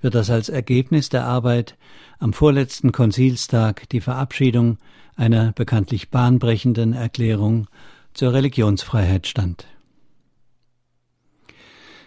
[0.00, 1.76] Wird das als Ergebnis der Arbeit
[2.18, 4.78] am vorletzten Konzilstag die Verabschiedung
[5.16, 7.66] einer bekanntlich bahnbrechenden Erklärung
[8.12, 9.66] zur Religionsfreiheit stand.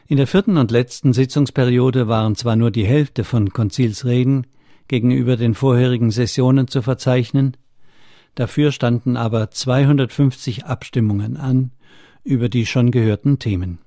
[0.08, 4.48] In der vierten und letzten Sitzungsperiode waren zwar nur die Hälfte von Konzilsreden
[4.90, 7.56] gegenüber den vorherigen Sessionen zu verzeichnen,
[8.36, 11.72] dafür standen aber 250 Abstimmungen an
[12.26, 13.80] über die schon gehörten Themen.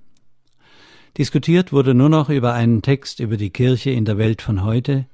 [1.19, 5.05] Diskutiert wurde nur noch über einen Text über die Kirche in der Welt von heute,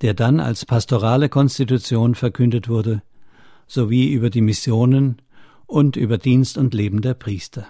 [0.00, 3.02] der dann als pastorale Konstitution verkündet wurde
[3.70, 5.22] sowie über die Missionen
[5.66, 7.68] und über Dienst und Leben der Priester.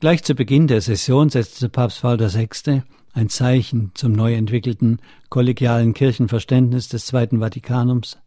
[0.00, 2.82] Gleich zu Beginn der Session setzte Papst Paul VI.
[3.14, 4.98] Ein Zeichen zum neu entwickelten
[5.30, 8.18] kollegialen Kirchenverständnis des Zweiten Vatikanums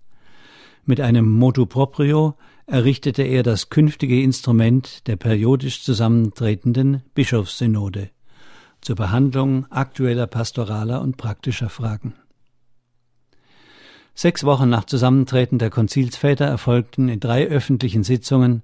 [0.86, 8.10] Mit einem Motu proprio errichtete er das künftige Instrument der periodisch zusammentretenden Bischofssynode
[8.80, 12.14] zur Behandlung aktueller pastoraler und praktischer Fragen.
[14.14, 18.64] Sechs Wochen nach Zusammentreten der Konzilsväter erfolgten in drei öffentlichen Sitzungen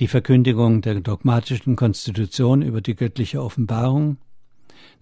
[0.00, 4.16] die Verkündigung der dogmatischen Konstitution über die göttliche Offenbarung,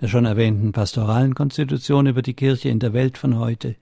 [0.00, 3.76] der schon erwähnten pastoralen Konstitution über die Kirche in der Welt von heute,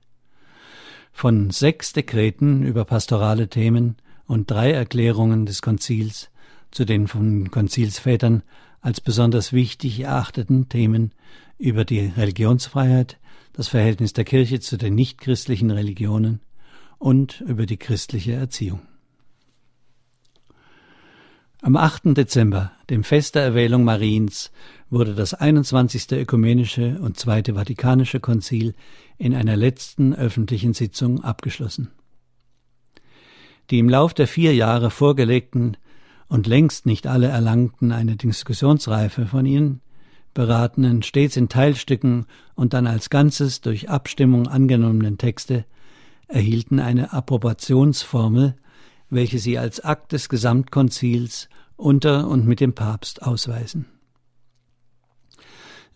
[1.12, 6.30] von sechs Dekreten über pastorale Themen und drei Erklärungen des Konzils
[6.70, 8.42] zu den von Konzilsvätern
[8.80, 11.12] als besonders wichtig erachteten Themen
[11.58, 13.18] über die Religionsfreiheit,
[13.52, 16.40] das Verhältnis der Kirche zu den nichtchristlichen Religionen
[16.98, 18.80] und über die christliche Erziehung.
[21.64, 22.14] Am 8.
[22.14, 24.52] Dezember, dem Fest der Erwählung Mariens,
[24.90, 26.12] wurde das 21.
[26.12, 28.74] Ökumenische und Zweite Vatikanische Konzil
[29.16, 31.90] in einer letzten öffentlichen Sitzung abgeschlossen.
[33.70, 35.78] Die im Lauf der vier Jahre vorgelegten
[36.28, 39.80] und längst nicht alle erlangten eine Diskussionsreife von ihnen
[40.34, 45.64] beratenen, stets in Teilstücken und dann als Ganzes durch Abstimmung angenommenen Texte
[46.28, 48.54] erhielten eine Approbationsformel,
[49.14, 53.86] welche sie als Akt des Gesamtkonzils unter und mit dem Papst ausweisen.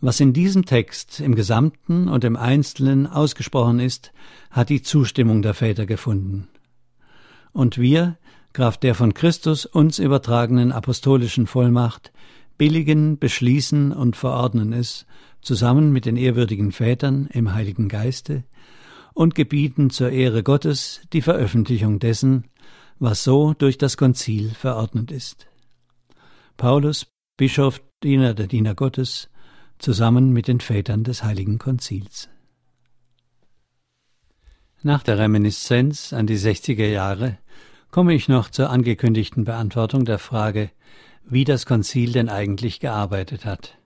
[0.01, 4.13] Was in diesem Text im Gesamten und im Einzelnen ausgesprochen ist,
[4.51, 6.49] hat die Zustimmung der Väter gefunden.
[7.53, 8.17] Und wir,
[8.53, 12.13] Kraft der von Christus uns übertragenen apostolischen Vollmacht,
[12.57, 15.07] billigen, beschließen und verordnen es,
[15.43, 18.45] zusammen mit den ehrwürdigen Vätern im Heiligen Geiste,
[19.15, 22.45] und gebieten zur Ehre Gottes die Veröffentlichung dessen,
[22.99, 25.47] was so durch das Konzil verordnet ist.
[26.57, 27.07] Paulus,
[27.37, 29.29] Bischof, Diener der Diener Gottes,
[29.79, 32.29] zusammen mit den Vätern des Heiligen Konzils.
[34.83, 37.39] Nach der Reminiszenz an die 60er Jahre
[37.91, 40.71] komme ich noch zur angekündigten Beantwortung der Frage,
[41.25, 43.79] wie das Konzil denn eigentlich gearbeitet hat.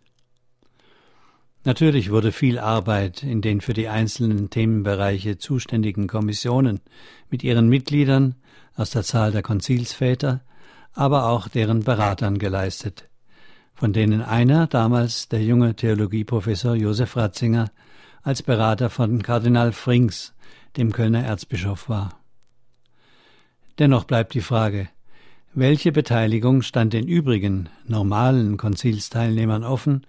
[1.65, 6.81] Natürlich wurde viel Arbeit in den für die einzelnen Themenbereiche zuständigen Kommissionen
[7.31, 8.35] mit ihren Mitgliedern
[8.77, 10.41] aus der Zahl der Konzilsväter,
[10.95, 13.09] aber auch deren Beratern geleistet,
[13.75, 17.71] von denen einer damals der junge Theologieprofessor Josef Ratzinger
[18.23, 20.35] als Berater von Kardinal Frings,
[20.77, 22.19] dem Kölner Erzbischof war.
[23.79, 24.89] Dennoch bleibt die Frage,
[25.55, 30.07] welche Beteiligung stand den übrigen normalen Konzilsteilnehmern offen,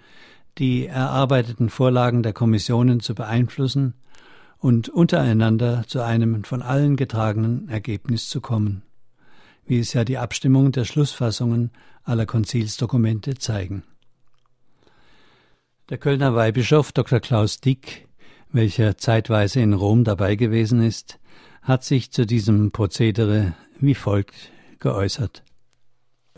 [0.57, 3.95] die erarbeiteten Vorlagen der Kommissionen zu beeinflussen
[4.63, 8.83] und untereinander zu einem von allen getragenen Ergebnis zu kommen,
[9.65, 11.71] wie es ja die Abstimmung der Schlussfassungen
[12.05, 13.83] aller Konzilsdokumente zeigen.
[15.89, 17.19] Der Kölner Weihbischof Dr.
[17.19, 18.07] Klaus Dick,
[18.53, 21.19] welcher zeitweise in Rom dabei gewesen ist,
[21.61, 25.43] hat sich zu diesem Prozedere wie folgt geäußert.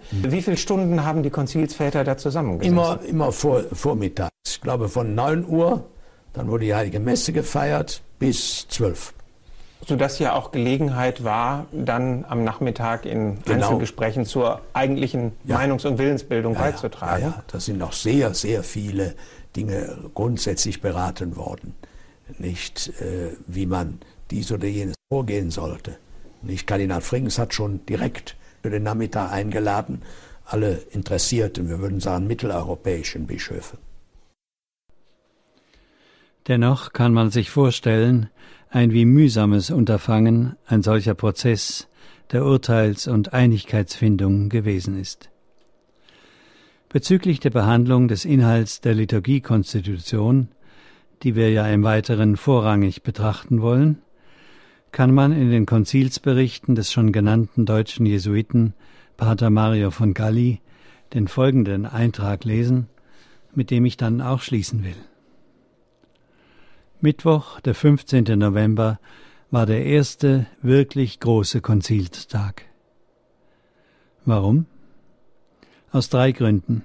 [0.09, 2.73] Wie viele Stunden haben die Konzilsväter da zusammengesessen?
[2.73, 4.31] Immer, immer vor, vormittags.
[4.47, 5.91] Ich glaube von 9 Uhr,
[6.35, 9.13] dann wurde die Heilige Messe gefeiert, bis 12.
[9.87, 13.65] Sodass ja auch Gelegenheit war, dann am Nachmittag in genau.
[13.65, 15.57] Einzelgesprächen zur eigentlichen ja.
[15.57, 17.21] Meinungs- und Willensbildung ja, beizutragen.
[17.21, 19.15] Ja, ja, da sind noch sehr, sehr viele
[19.55, 21.75] Dinge grundsätzlich beraten worden.
[22.39, 23.99] Nicht, äh, wie man
[24.31, 25.97] dies oder jenes vorgehen sollte.
[26.41, 30.01] Nicht Kardinal Frings hat schon direkt für den Nachmittag eingeladen,
[30.45, 33.77] alle interessierten, wir würden sagen mitteleuropäischen Bischöfe.
[36.47, 38.29] Dennoch kann man sich vorstellen,
[38.69, 41.87] ein wie mühsames Unterfangen ein solcher Prozess
[42.31, 45.29] der Urteils- und Einigkeitsfindung gewesen ist.
[46.89, 50.49] Bezüglich der Behandlung des Inhalts der Liturgiekonstitution,
[51.23, 53.99] die wir ja im Weiteren vorrangig betrachten wollen,
[54.91, 58.73] kann man in den Konzilsberichten des schon genannten deutschen Jesuiten
[59.17, 60.61] Pater Mario von Galli
[61.13, 62.87] den folgenden Eintrag lesen,
[63.53, 64.95] mit dem ich dann auch schließen will.
[67.01, 68.23] Mittwoch, der 15.
[68.37, 68.99] November,
[69.51, 72.63] war der erste wirklich große Konzilstag.
[74.25, 74.65] Warum?
[75.91, 76.83] Aus drei Gründen.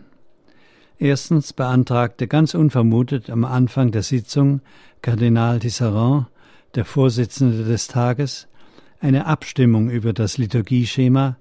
[0.99, 4.61] Erstens beantragte ganz unvermutet am Anfang der Sitzung
[5.01, 6.27] Kardinal Tisserand
[6.75, 8.49] der Vorsitzende des Tages,
[9.01, 11.37] eine Abstimmung über das Liturgieschema,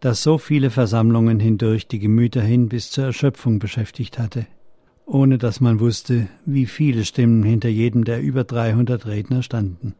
[0.00, 4.46] das so viele Versammlungen hindurch die Gemüter hin bis zur Erschöpfung beschäftigt hatte,
[5.12, 9.94] ohne dass man wusste, wie viele Stimmen hinter jedem der über 300 Redner standen.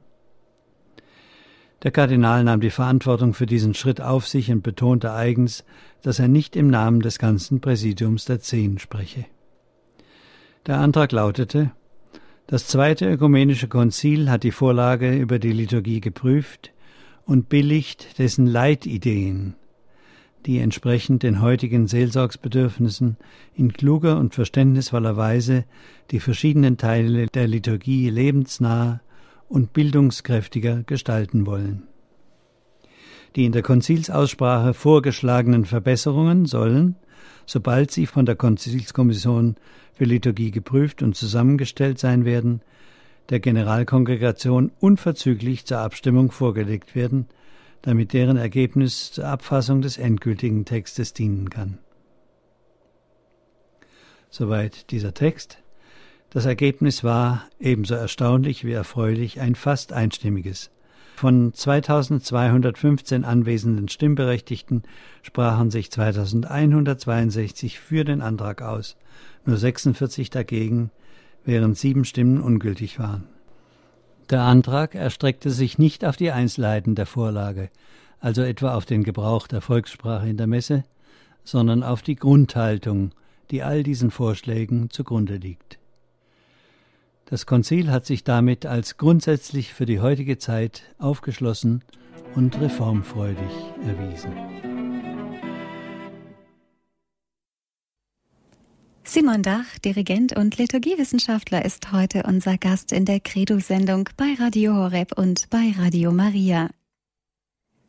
[1.83, 5.65] Der Kardinal nahm die Verantwortung für diesen Schritt auf sich und betonte eigens,
[6.01, 9.27] dass er nicht im Namen des ganzen Präsidiums der Zehn spreche.
[10.65, 11.73] Der Antrag lautete,
[12.47, 16.73] das Zweite Ökumenische Konzil hat die Vorlage über die Liturgie geprüft
[17.27, 19.57] und billigt dessen Leitideen,
[20.47, 23.17] die entsprechend den heutigen Seelsorgsbedürfnissen
[23.55, 25.65] in kluger und verständnisvoller Weise
[26.11, 29.01] die verschiedenen Teile der Liturgie lebensnah
[29.49, 31.85] und bildungskräftiger gestalten wollen.
[33.37, 36.97] Die in der Konzilsaussprache vorgeschlagenen Verbesserungen sollen,
[37.47, 39.57] sobald sie von der Konzilskommission
[39.95, 42.61] für Liturgie geprüft und zusammengestellt sein werden,
[43.31, 47.27] der Generalkongregation unverzüglich zur Abstimmung vorgelegt werden,
[47.83, 51.79] damit deren Ergebnis zur Abfassung des endgültigen Textes dienen kann.
[54.31, 55.59] Soweit dieser Text.
[56.31, 60.71] Das Ergebnis war ebenso erstaunlich wie erfreulich ein fast einstimmiges.
[61.17, 64.83] Von 2215 anwesenden Stimmberechtigten
[65.21, 68.97] sprachen sich 2162 für den Antrag aus,
[69.45, 70.91] nur 46 dagegen,
[71.45, 73.29] während sieben Stimmen ungültig waren.
[74.33, 77.69] Der Antrag erstreckte sich nicht auf die Einzelheiten der Vorlage,
[78.19, 80.85] also etwa auf den Gebrauch der Volkssprache in der Messe,
[81.45, 83.11] sondern auf die Grundhaltung,
[83.51, 85.79] die all diesen Vorschlägen zugrunde liegt.
[87.27, 91.85] Das Konzil hat sich damit als grundsätzlich für die heutige Zeit aufgeschlossen
[92.35, 93.53] und reformfreudig
[93.87, 94.82] erwiesen.
[99.13, 105.19] Simon Dach, Dirigent und Liturgiewissenschaftler, ist heute unser Gast in der Credo-Sendung bei Radio Horeb
[105.19, 106.71] und bei Radio Maria.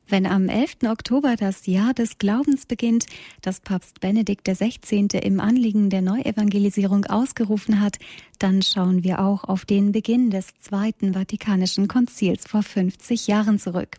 [0.06, 0.80] Wenn am 11.
[0.86, 3.06] Oktober das Jahr des Glaubens beginnt,
[3.42, 5.08] das Papst Benedikt XVI.
[5.24, 8.00] im Anliegen der Neuevangelisierung ausgerufen hat,
[8.40, 13.96] dann schauen wir auch auf den Beginn des Zweiten Vatikanischen Konzils vor 50 Jahren zurück.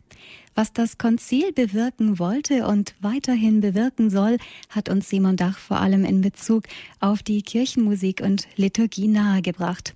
[0.54, 4.38] Was das Konzil bewirken wollte und weiterhin bewirken soll,
[4.68, 6.64] hat uns Simon Dach vor allem in Bezug
[7.00, 9.94] auf die Kirchenmusik und Liturgie nahegebracht.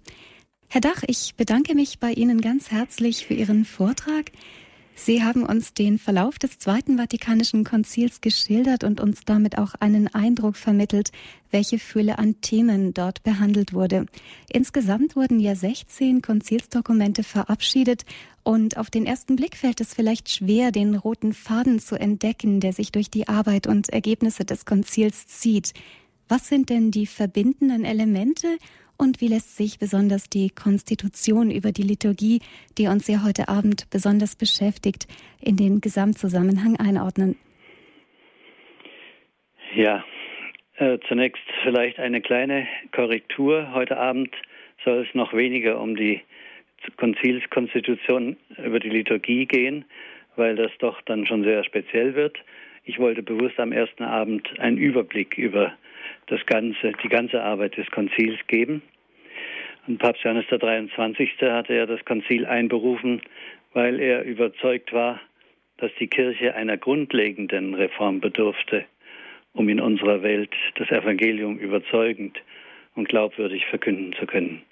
[0.68, 4.32] Herr Dach, ich bedanke mich bei Ihnen ganz herzlich für Ihren Vortrag.
[5.01, 10.12] Sie haben uns den Verlauf des Zweiten Vatikanischen Konzils geschildert und uns damit auch einen
[10.12, 11.12] Eindruck vermittelt,
[11.53, 14.07] welche Fülle an Themen dort behandelt wurde.
[14.53, 18.05] Insgesamt wurden ja 16 Konzilsdokumente verabschiedet
[18.42, 22.72] und auf den ersten Blick fällt es vielleicht schwer, den roten Faden zu entdecken, der
[22.72, 25.74] sich durch die Arbeit und Ergebnisse des Konzils zieht.
[26.26, 28.49] Was sind denn die verbindenden Elemente
[28.99, 32.40] und wie lässt sich besonders die Konstitution über die Liturgie,
[32.76, 35.07] die uns ja heute Abend besonders beschäftigt,
[35.40, 37.36] in den Gesamtzusammenhang einordnen?
[39.74, 40.05] Ja,
[40.76, 43.72] äh, zunächst vielleicht eine kleine Korrektur.
[43.72, 44.34] Heute Abend
[44.84, 46.20] soll es noch weniger um die
[46.96, 49.84] Konzilskonstitution über die Liturgie gehen,
[50.36, 52.38] weil das doch dann schon sehr speziell wird.
[52.84, 55.72] Ich wollte bewusst am ersten Abend einen Überblick über
[56.28, 58.82] das ganze, die ganze Arbeit des Konzils geben.
[59.86, 61.30] Und Papst Johannes der 23.
[61.40, 63.22] hatte ja das Konzil einberufen,
[63.72, 65.20] weil er überzeugt war,
[65.78, 68.84] dass die Kirche einer grundlegenden Reform bedurfte,
[69.52, 72.38] um in unserer Welt das Evangelium überzeugend
[72.94, 74.62] und glaubwürdig verkünden zu können.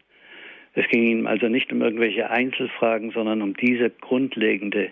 [0.74, 4.90] Es ging ihm also nicht um irgendwelche Einzelfragen, sondern um diese grundlegende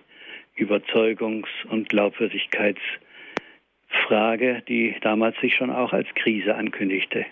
[0.57, 2.79] Überzeugungs- und Glaubwürdigkeits-
[4.07, 7.27] Frage, die damals sich schon auch als Krise ankündigte.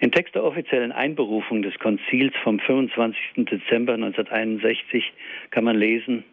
[0.00, 3.46] Im Text der offiziellen Einberufung des Konzils vom 25.
[3.46, 5.12] Dezember 1961
[5.50, 6.24] kann man lesen,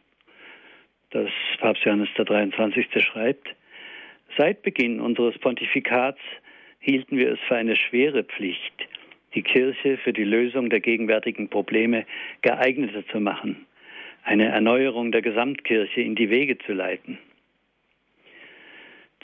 [1.12, 1.30] dass
[1.60, 2.88] Papst Johannes der 23.
[3.04, 3.56] schreibt,
[4.38, 6.20] Seit Beginn unseres Pontifikats
[6.80, 8.74] hielten wir es für eine schwere Pflicht,
[9.36, 12.06] die Kirche für die Lösung der gegenwärtigen Probleme
[12.42, 13.66] geeigneter zu machen,
[14.24, 17.18] eine Erneuerung der Gesamtkirche in die Wege zu leiten.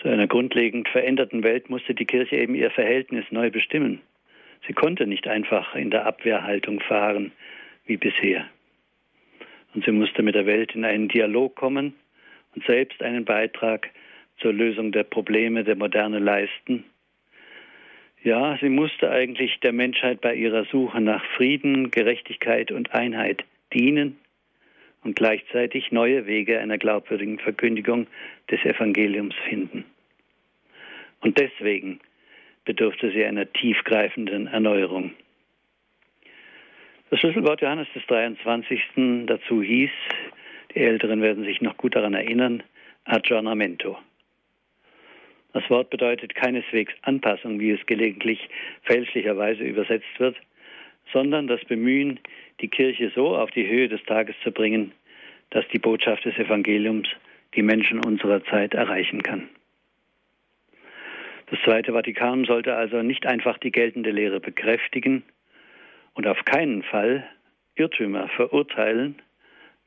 [0.01, 4.01] Zu einer grundlegend veränderten Welt musste die Kirche eben ihr Verhältnis neu bestimmen.
[4.67, 7.31] Sie konnte nicht einfach in der Abwehrhaltung fahren
[7.85, 8.45] wie bisher.
[9.73, 11.93] Und sie musste mit der Welt in einen Dialog kommen
[12.55, 13.89] und selbst einen Beitrag
[14.39, 16.83] zur Lösung der Probleme der Moderne leisten.
[18.23, 24.17] Ja, sie musste eigentlich der Menschheit bei ihrer Suche nach Frieden, Gerechtigkeit und Einheit dienen
[25.07, 28.07] und gleichzeitig neue Wege einer glaubwürdigen Verkündigung
[28.51, 29.85] des Evangeliums finden.
[31.21, 32.01] Und deswegen
[32.65, 35.13] bedurfte sie einer tiefgreifenden Erneuerung.
[37.09, 38.81] Das Schlüsselwort Johannes des 23.
[39.27, 39.91] dazu hieß,
[40.75, 42.61] die Älteren werden sich noch gut daran erinnern,
[43.05, 43.97] Aggiornamento.
[45.53, 48.49] Das Wort bedeutet keineswegs Anpassung, wie es gelegentlich
[48.83, 50.35] fälschlicherweise übersetzt wird,
[51.13, 52.19] sondern das Bemühen,
[52.61, 54.91] die Kirche so auf die Höhe des Tages zu bringen,
[55.49, 57.07] dass die Botschaft des Evangeliums
[57.55, 59.49] die Menschen unserer Zeit erreichen kann.
[61.49, 65.23] Das Zweite Vatikan sollte also nicht einfach die geltende Lehre bekräftigen
[66.13, 67.25] und auf keinen Fall
[67.75, 69.21] Irrtümer verurteilen,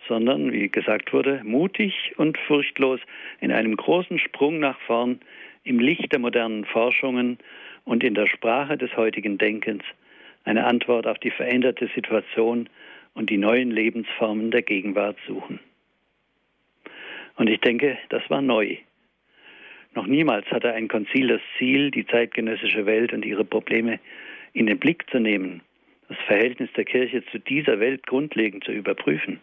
[0.09, 3.01] sondern, wie gesagt wurde, mutig und furchtlos
[3.41, 5.21] in einem großen Sprung nach vorn
[5.65, 7.39] im Licht der modernen Forschungen
[7.85, 9.83] und in der Sprache des heutigen Denkens
[10.45, 12.69] eine Antwort auf die veränderte Situation
[13.15, 15.61] und die neuen Lebensformen der Gegenwart suchen.
[17.37, 18.77] Und ich denke, das war neu.
[19.95, 23.99] Noch niemals hatte ein Konzil das Ziel, die zeitgenössische Welt und ihre Probleme
[24.53, 25.63] in den Blick zu nehmen,
[26.09, 29.41] das Verhältnis der Kirche zu dieser Welt grundlegend zu überprüfen.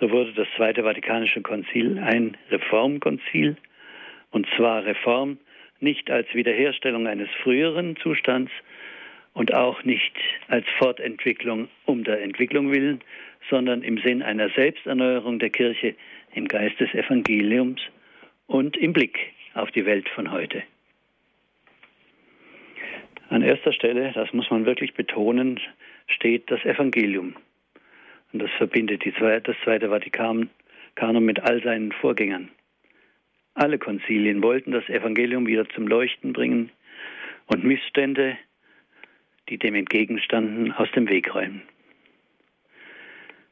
[0.00, 3.56] So wurde das Zweite Vatikanische Konzil ein Reformkonzil,
[4.30, 5.38] und zwar Reform
[5.80, 8.52] nicht als Wiederherstellung eines früheren Zustands
[9.38, 10.16] und auch nicht
[10.48, 13.00] als Fortentwicklung um der Entwicklung willen,
[13.48, 15.94] sondern im Sinn einer Selbsterneuerung der Kirche
[16.34, 17.80] im Geist des Evangeliums
[18.48, 19.16] und im Blick
[19.54, 20.64] auf die Welt von heute.
[23.28, 25.60] An erster Stelle, das muss man wirklich betonen,
[26.08, 27.36] steht das Evangelium.
[28.32, 30.48] Und das verbindet Zwei, das Zweite Vatikanum
[31.24, 32.48] mit all seinen Vorgängern.
[33.54, 36.70] Alle Konzilien wollten das Evangelium wieder zum Leuchten bringen
[37.46, 38.36] und Missstände,
[39.48, 41.62] die dem entgegenstanden, aus dem Weg räumen.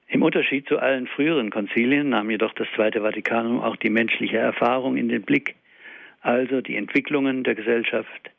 [0.09, 4.97] Im Unterschied zu allen früheren Konzilien nahm jedoch das Zweite Vatikanum auch die menschliche Erfahrung
[4.97, 5.57] in den Blick,
[6.20, 8.30] also die Entwicklungen der Gesellschaft,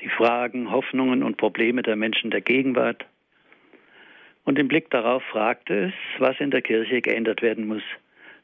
[0.00, 3.04] die Fragen, Hoffnungen und Probleme der Menschen der Gegenwart.
[4.44, 7.82] Und im Blick darauf fragte es, was in der Kirche geändert werden muss,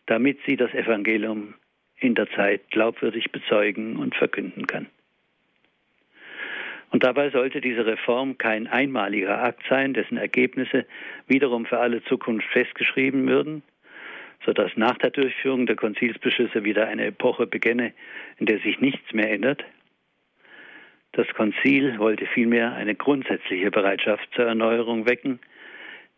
[0.07, 1.55] damit sie das Evangelium
[1.97, 4.87] in der Zeit glaubwürdig bezeugen und verkünden kann.
[6.91, 10.87] Und dabei sollte diese Reform kein einmaliger Akt sein, dessen Ergebnisse
[11.29, 13.63] wiederum für alle Zukunft festgeschrieben würden,
[14.45, 17.93] sodass nach der Durchführung der Konzilsbeschlüsse wieder eine Epoche beginne,
[18.39, 19.65] in der sich nichts mehr ändert.
[21.13, 25.41] Das Konzil wollte vielmehr eine grundsätzliche Bereitschaft zur Erneuerung wecken,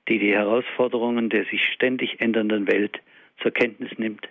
[0.08, 3.00] die die Herausforderungen der sich ständig ändernden Welt
[3.42, 4.28] zur Kenntnis nimmt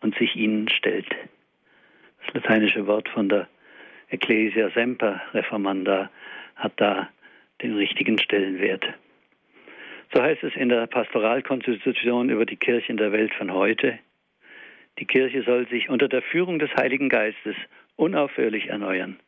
[0.00, 1.08] und sich ihnen stellt.
[2.24, 3.48] Das lateinische Wort von der
[4.14, 6.08] Ecclesia Semper Reformanda
[6.54, 7.08] hat da
[7.62, 8.84] den richtigen Stellenwert.
[10.12, 13.98] So heißt es in der Pastoralkonstitution über die Kirchen der Welt von heute.
[15.00, 17.56] Die Kirche soll sich unter der Führung des Heiligen Geistes
[17.96, 19.18] unaufhörlich erneuern.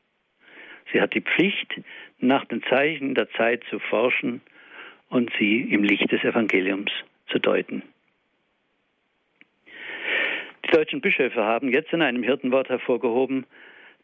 [0.92, 1.80] Sie hat die Pflicht,
[2.20, 4.40] nach den Zeichen der Zeit zu forschen
[5.08, 6.92] und sie im Licht des Evangeliums
[7.26, 7.82] zu deuten.
[10.64, 13.46] Die deutschen Bischöfe haben jetzt in einem Hirtenwort hervorgehoben,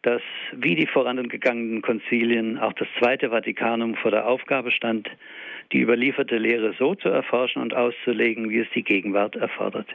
[0.03, 0.23] dass
[0.53, 5.09] wie die vorangegangenen Konzilien auch das Zweite Vatikanum vor der Aufgabe stand,
[5.73, 9.89] die überlieferte Lehre so zu erforschen und auszulegen, wie es die Gegenwart erfordert.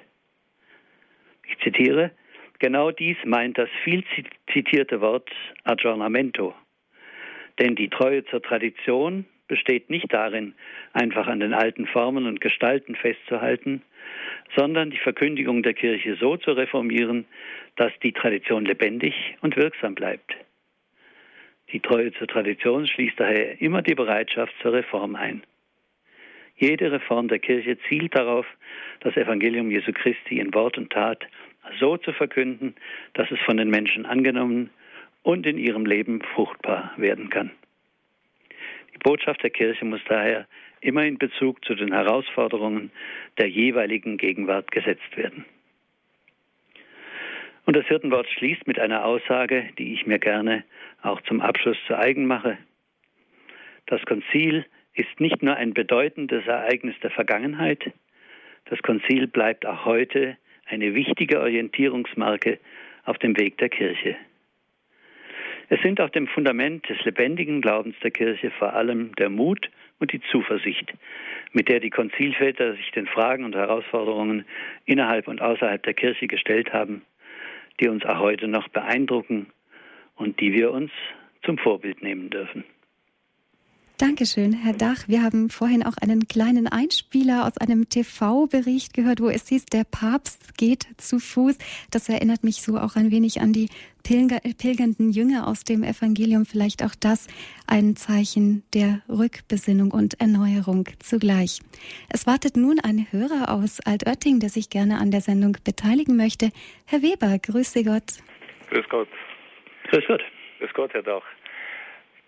[1.49, 2.11] Ich zitiere,
[2.59, 4.03] genau dies meint das viel
[4.51, 5.29] zitierte Wort
[5.63, 6.55] Aggiornamento.
[7.59, 10.53] Denn die Treue zur Tradition besteht nicht darin,
[10.93, 13.81] einfach an den alten Formen und Gestalten festzuhalten,
[14.55, 17.25] sondern die Verkündigung der Kirche so zu reformieren,
[17.75, 20.35] dass die Tradition lebendig und wirksam bleibt.
[21.71, 25.43] Die Treue zur Tradition schließt daher immer die Bereitschaft zur Reform ein.
[26.55, 28.45] Jede Reform der Kirche zielt darauf,
[29.01, 31.27] das Evangelium Jesu Christi in Wort und Tat
[31.79, 32.73] so zu verkünden,
[33.13, 34.69] dass es von den Menschen angenommen
[35.23, 37.51] und in ihrem Leben fruchtbar werden kann.
[38.93, 40.47] Die Botschaft der Kirche muss daher
[40.81, 42.91] immer in Bezug zu den Herausforderungen
[43.37, 45.45] der jeweiligen Gegenwart gesetzt werden.
[47.65, 50.63] Und das Hirtenwort schließt mit einer Aussage, die ich mir gerne
[51.01, 52.57] auch zum Abschluss zu eigen mache.
[53.87, 57.91] Das Konzil ist nicht nur ein bedeutendes Ereignis der Vergangenheit,
[58.69, 62.59] das Konzil bleibt auch heute eine wichtige Orientierungsmarke
[63.05, 64.17] auf dem Weg der Kirche.
[65.69, 69.69] Es sind auf dem Fundament des lebendigen Glaubens der Kirche vor allem der Mut
[69.99, 70.93] und die Zuversicht,
[71.53, 74.45] mit der die Konzilväter sich den Fragen und Herausforderungen
[74.85, 77.01] innerhalb und außerhalb der Kirche gestellt haben,
[77.79, 79.47] die uns auch heute noch beeindrucken
[80.15, 80.91] und die wir uns
[81.43, 82.63] zum Vorbild nehmen dürfen.
[83.99, 85.07] Dankeschön, Herr Dach.
[85.07, 89.85] Wir haben vorhin auch einen kleinen Einspieler aus einem TV-Bericht gehört, wo es hieß, der
[89.85, 91.57] Papst geht zu Fuß.
[91.89, 93.69] Das erinnert mich so auch ein wenig an die
[94.03, 96.45] Pilger, pilgernden Jünger aus dem Evangelium.
[96.45, 97.27] Vielleicht auch das
[97.65, 101.61] ein Zeichen der Rückbesinnung und Erneuerung zugleich.
[102.07, 106.51] Es wartet nun ein Hörer aus Altötting, der sich gerne an der Sendung beteiligen möchte.
[106.85, 108.21] Herr Weber, grüße Gott.
[108.69, 109.09] Grüß Gott.
[109.89, 110.21] Grüß Gott.
[110.59, 111.23] Grüß Gott, Herr Dach.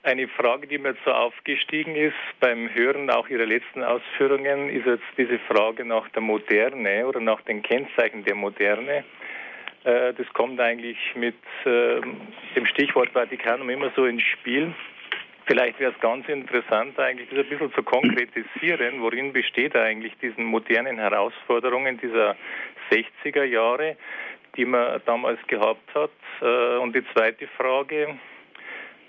[0.02, 5.04] Eine Frage, die mir so aufgestiegen ist beim Hören auch Ihrer letzten Ausführungen, ist jetzt
[5.18, 9.04] diese Frage nach der Moderne oder nach den Kennzeichen der Moderne.
[9.84, 11.36] Äh, das kommt eigentlich mit
[11.66, 12.16] ähm,
[12.56, 14.74] dem Stichwort Vatikanum immer so ins Spiel.
[15.45, 19.02] Vielleicht wäre es ganz interessant, eigentlich das ein bisschen zu konkretisieren.
[19.02, 22.38] Worin besteht eigentlich diesen modernen Herausforderungen dieser
[22.89, 23.97] 60er Jahre,
[24.56, 26.12] die man damals gehabt hat?
[26.41, 28.18] Äh, und die zweite Frage,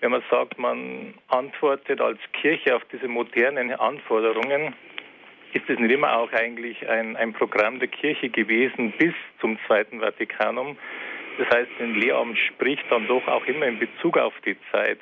[0.00, 4.74] wenn man sagt, man antwortet als Kirche auf diese modernen Anforderungen,
[5.52, 10.00] ist es nicht immer auch eigentlich ein, ein Programm der Kirche gewesen bis zum Zweiten
[10.00, 10.76] Vatikanum?
[11.38, 14.98] Das heißt, ein Lehramt spricht dann doch auch immer in Bezug auf die Zeit.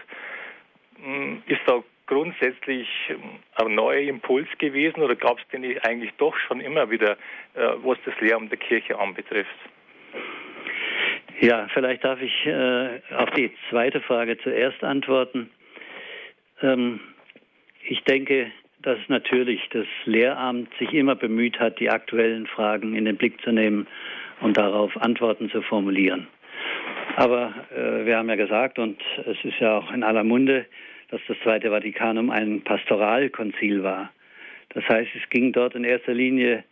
[1.02, 3.20] Hm, ist da grundsätzlich hm,
[3.56, 7.12] ein neuer Impuls gewesen oder gab es den eigentlich doch schon immer wieder,
[7.54, 9.56] äh, was das Lehramt der Kirche anbetrifft?
[11.40, 15.50] Ja, vielleicht darf ich äh, auf die zweite Frage zuerst antworten.
[16.62, 17.00] Ähm,
[17.88, 18.50] ich denke,
[18.82, 23.52] dass natürlich das Lehramt sich immer bemüht hat, die aktuellen Fragen in den Blick zu
[23.52, 23.86] nehmen
[24.40, 26.26] und darauf Antworten zu formulieren.
[27.16, 30.66] Aber äh, wir haben ja gesagt, und es ist ja auch in aller Munde,
[31.10, 34.10] dass das Zweite Vatikanum ein Pastoralkonzil war.
[34.74, 36.64] Das heißt, es ging dort in erster Linie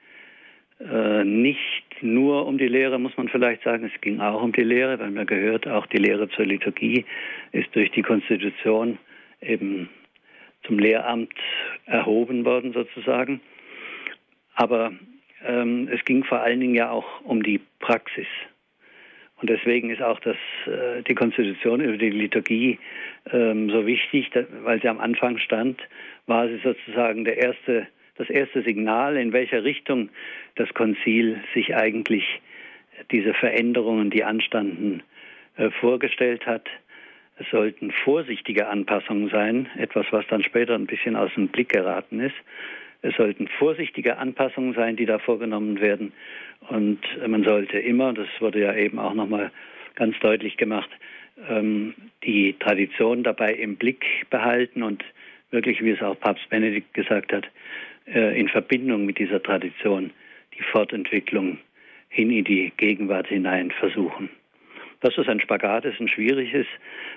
[0.78, 4.98] nicht nur um die Lehre, muss man vielleicht sagen, es ging auch um die Lehre,
[4.98, 7.06] weil man gehört, auch die Lehre zur Liturgie
[7.52, 8.98] ist durch die Konstitution
[9.40, 9.88] eben
[10.64, 11.32] zum Lehramt
[11.86, 13.40] erhoben worden sozusagen.
[14.54, 14.92] Aber
[15.44, 18.26] ähm, es ging vor allen Dingen ja auch um die Praxis.
[19.40, 22.78] Und deswegen ist auch das, äh, die Konstitution über die Liturgie
[23.30, 24.30] ähm, so wichtig,
[24.62, 25.80] weil sie am Anfang stand,
[26.26, 27.86] war sie sozusagen der erste,
[28.18, 30.10] das erste Signal, in welcher Richtung
[30.54, 32.40] das Konzil sich eigentlich
[33.10, 35.02] diese Veränderungen, die anstanden,
[35.56, 36.68] äh, vorgestellt hat.
[37.38, 42.20] Es sollten vorsichtige Anpassungen sein, etwas, was dann später ein bisschen aus dem Blick geraten
[42.20, 42.34] ist.
[43.02, 46.12] Es sollten vorsichtige Anpassungen sein, die da vorgenommen werden.
[46.68, 49.52] Und man sollte immer, das wurde ja eben auch nochmal
[49.94, 50.88] ganz deutlich gemacht,
[51.48, 51.94] ähm,
[52.24, 55.04] die Tradition dabei im Blick behalten und
[55.50, 57.48] wirklich, wie es auch Papst Benedikt gesagt hat, äh,
[58.06, 60.12] in Verbindung mit dieser Tradition
[60.56, 61.58] die Fortentwicklung
[62.08, 64.30] hin in die Gegenwart hinein versuchen.
[65.00, 66.68] Dass es ein Spagat ist und schwierig ist,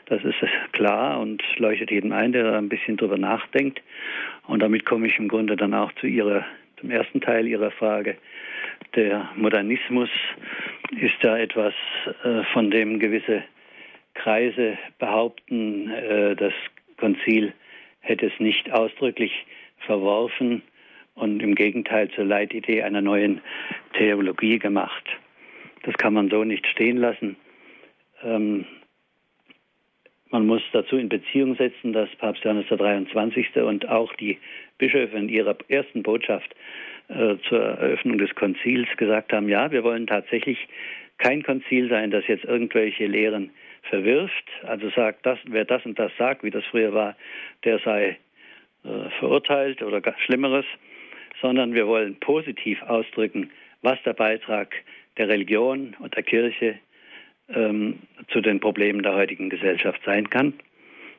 [0.07, 0.35] das ist
[0.73, 3.81] klar und leuchtet jedem ein, der da ein bisschen drüber nachdenkt.
[4.47, 6.45] Und damit komme ich im Grunde dann auch zu Ihrer,
[6.79, 8.17] zum ersten Teil Ihrer Frage.
[8.95, 10.09] Der Modernismus
[10.99, 11.73] ist da etwas,
[12.23, 13.43] äh, von dem gewisse
[14.15, 16.53] Kreise behaupten, äh, das
[16.97, 17.53] Konzil
[18.01, 19.45] hätte es nicht ausdrücklich
[19.85, 20.63] verworfen
[21.19, 23.41] und im Gegenteil zur Leitidee einer neuen
[23.93, 25.05] Theologie gemacht.
[25.83, 27.35] Das kann man so nicht stehen lassen.
[28.23, 28.65] Ähm,
[30.31, 33.55] man muss dazu in Beziehung setzen, dass Papst Johannes der 23.
[33.57, 34.37] und auch die
[34.77, 36.55] Bischöfe in ihrer ersten Botschaft
[37.07, 40.67] äh, zur Eröffnung des Konzils gesagt haben, ja, wir wollen tatsächlich
[41.17, 43.49] kein Konzil sein, das jetzt irgendwelche Lehren
[43.83, 47.15] verwirft, also sagt, das, wer das und das sagt, wie das früher war,
[47.63, 48.17] der sei
[48.83, 50.65] äh, verurteilt oder Schlimmeres,
[51.41, 54.75] sondern wir wollen positiv ausdrücken, was der Beitrag
[55.17, 56.79] der Religion und der Kirche
[57.53, 60.53] ähm, zu den Problemen der heutigen Gesellschaft sein kann.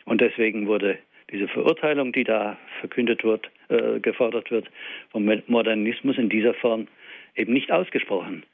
[0.05, 0.99] Und deswegen wurde
[1.31, 4.68] diese Verurteilung, die da verkündet wird, äh, gefordert wird,
[5.11, 6.89] vom Modernismus in dieser Form
[7.37, 8.45] eben nicht ausgesprochen.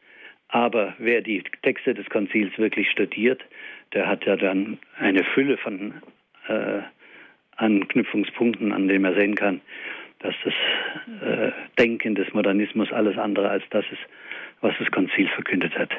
[0.49, 3.43] Aber wer die Texte des Konzils wirklich studiert,
[3.93, 5.95] der hat ja dann eine Fülle von
[6.49, 6.83] äh,
[7.57, 9.61] Anknüpfungspunkten, an denen er sehen kann,
[10.27, 10.55] dass das
[11.23, 14.03] äh, Denken des Modernismus alles andere als das ist,
[14.61, 15.91] was das Konzil verkündet hat.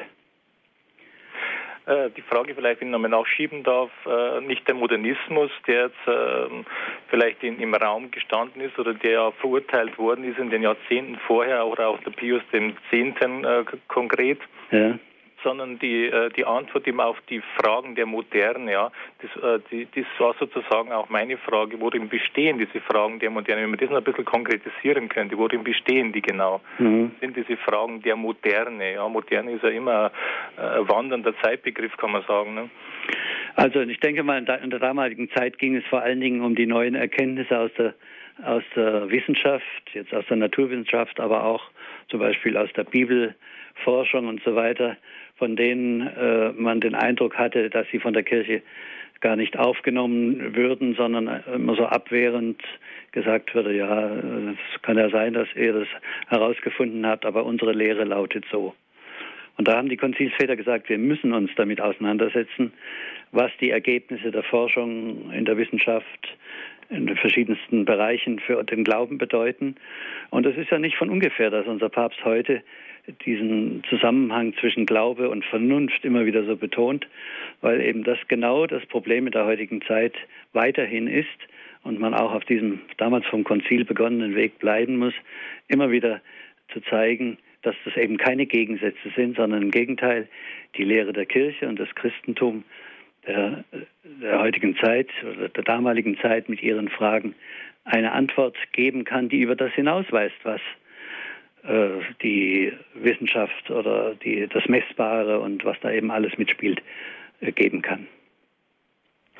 [1.86, 5.96] Äh, die Frage vielleicht, wenn ich nochmal nachschieben darf, äh, nicht der Modernismus, der jetzt
[6.06, 6.66] ähm,
[7.08, 11.16] vielleicht in, im Raum gestanden ist oder der ja verurteilt worden ist in den Jahrzehnten
[11.26, 12.76] vorher oder auch der Pius X.
[12.92, 14.40] Äh, konkret.
[14.70, 14.98] Ja
[15.42, 19.86] sondern die, äh, die Antwort eben auf die Fragen der Moderne, ja, das, äh, die,
[19.94, 23.90] das war sozusagen auch meine Frage, worin bestehen diese Fragen der Moderne, wenn man das
[23.90, 26.60] noch ein bisschen konkretisieren könnte, worin bestehen die genau?
[26.78, 27.12] Mhm.
[27.20, 30.10] Sind diese Fragen der Moderne, ja, Moderne ist ja immer
[30.56, 32.70] ein wandernder Zeitbegriff, kann man sagen, ne?
[33.56, 36.66] Also ich denke mal, in der damaligen Zeit ging es vor allen Dingen um die
[36.66, 37.94] neuen Erkenntnisse aus der
[38.44, 41.62] aus der Wissenschaft, jetzt aus der Naturwissenschaft, aber auch
[42.08, 44.96] zum Beispiel aus der Bibelforschung und so weiter
[45.38, 48.62] von denen äh, man den Eindruck hatte, dass sie von der Kirche
[49.20, 52.62] gar nicht aufgenommen würden, sondern immer so abwehrend
[53.12, 55.88] gesagt würde, ja, es kann ja sein, dass ihr das
[56.28, 58.74] herausgefunden habt, aber unsere Lehre lautet so.
[59.56, 62.72] Und da haben die Konzilsväter gesagt, wir müssen uns damit auseinandersetzen,
[63.32, 66.36] was die Ergebnisse der Forschung in der Wissenschaft
[66.90, 69.74] in den verschiedensten Bereichen für den Glauben bedeuten.
[70.30, 72.62] Und es ist ja nicht von ungefähr, dass unser Papst heute
[73.24, 77.06] diesen Zusammenhang zwischen Glaube und Vernunft immer wieder so betont,
[77.60, 80.14] weil eben das genau das Problem in der heutigen Zeit
[80.52, 81.28] weiterhin ist
[81.82, 85.14] und man auch auf diesem damals vom Konzil begonnenen Weg bleiben muss,
[85.68, 86.20] immer wieder
[86.72, 90.28] zu zeigen, dass das eben keine Gegensätze sind, sondern im Gegenteil
[90.76, 92.64] die Lehre der Kirche und das Christentum
[93.26, 93.64] der,
[94.22, 97.34] der heutigen Zeit oder der damaligen Zeit mit ihren Fragen
[97.84, 100.60] eine Antwort geben kann, die über das hinausweist, was
[102.22, 106.82] die Wissenschaft oder die, das Messbare und was da eben alles mitspielt,
[107.40, 108.06] äh, geben kann.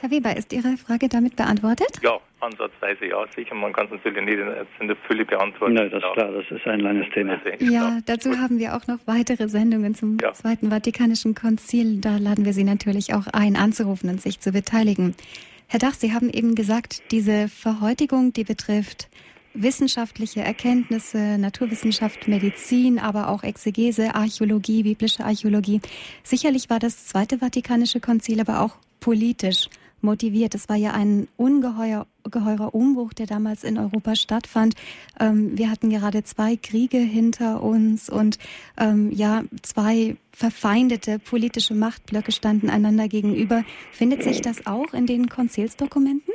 [0.01, 1.89] Herr Weber, ist Ihre Frage damit beantwortet?
[2.03, 3.55] Ja, ansatzweise ja, sicher.
[3.57, 4.39] Man kann es natürlich nicht
[4.79, 5.75] in der Fülle beantworten.
[5.75, 7.41] Nein, das ist klar, das ist ein langes Thema.
[7.59, 10.33] Ja, dazu haben wir auch noch weitere Sendungen zum ja.
[10.33, 12.01] Zweiten Vatikanischen Konzil.
[12.01, 15.17] Da laden wir Sie natürlich auch ein, anzurufen und sich zu beteiligen.
[15.67, 19.09] Herr Dach, Sie haben eben gesagt, diese Verhäutigung, die betrifft
[19.55, 25.81] wissenschaftliche Erkenntnisse, Naturwissenschaft, Medizin, aber auch Exegese, Archäologie, biblische Archäologie.
[26.23, 29.69] Sicherlich war das Zweite Vatikanische Konzil aber auch politisch
[30.01, 30.55] motiviert.
[30.55, 34.75] Es war ja ein ungeheuer, ungeheurer Umbruch, der damals in Europa stattfand.
[35.19, 38.39] Ähm, wir hatten gerade zwei Kriege hinter uns und
[38.77, 43.65] ähm, ja, zwei verfeindete politische Machtblöcke standen einander gegenüber.
[43.91, 46.33] Findet sich das auch in den Konzilsdokumenten?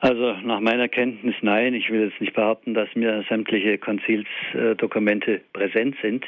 [0.00, 1.72] Also nach meiner Kenntnis nein.
[1.74, 6.24] Ich will jetzt nicht behaupten, dass mir sämtliche Konzilsdokumente präsent sind.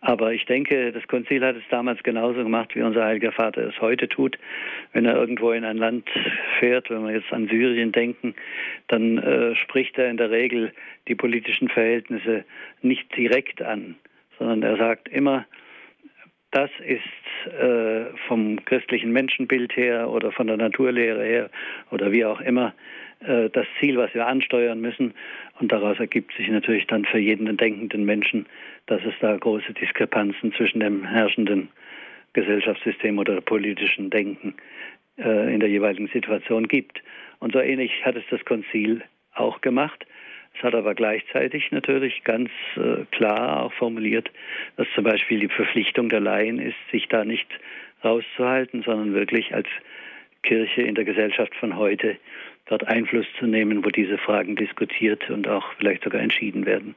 [0.00, 3.80] Aber ich denke, das Konzil hat es damals genauso gemacht, wie unser Heiliger Vater es
[3.80, 4.38] heute tut.
[4.92, 6.08] Wenn er irgendwo in ein Land
[6.58, 8.34] fährt, wenn wir jetzt an Syrien denken,
[8.88, 10.72] dann äh, spricht er in der Regel
[11.08, 12.44] die politischen Verhältnisse
[12.82, 13.96] nicht direkt an,
[14.38, 15.46] sondern er sagt immer,
[16.50, 21.50] das ist äh, vom christlichen Menschenbild her oder von der Naturlehre her
[21.90, 22.74] oder wie auch immer
[23.20, 25.12] äh, das Ziel, was wir ansteuern müssen.
[25.60, 28.46] Und daraus ergibt sich natürlich dann für jeden denkenden Menschen,
[28.86, 31.68] dass es da große Diskrepanzen zwischen dem herrschenden
[32.32, 34.54] Gesellschaftssystem oder politischen Denken
[35.18, 37.02] äh, in der jeweiligen Situation gibt.
[37.40, 39.02] Und so ähnlich hat es das Konzil
[39.34, 40.06] auch gemacht.
[40.58, 44.30] Es hat aber gleichzeitig natürlich ganz äh, klar auch formuliert,
[44.76, 47.46] dass zum Beispiel die Verpflichtung der Laien ist, sich da nicht
[48.04, 49.68] rauszuhalten, sondern wirklich als
[50.42, 52.16] Kirche in der Gesellschaft von heute
[52.66, 56.96] dort Einfluss zu nehmen, wo diese Fragen diskutiert und auch vielleicht sogar entschieden werden.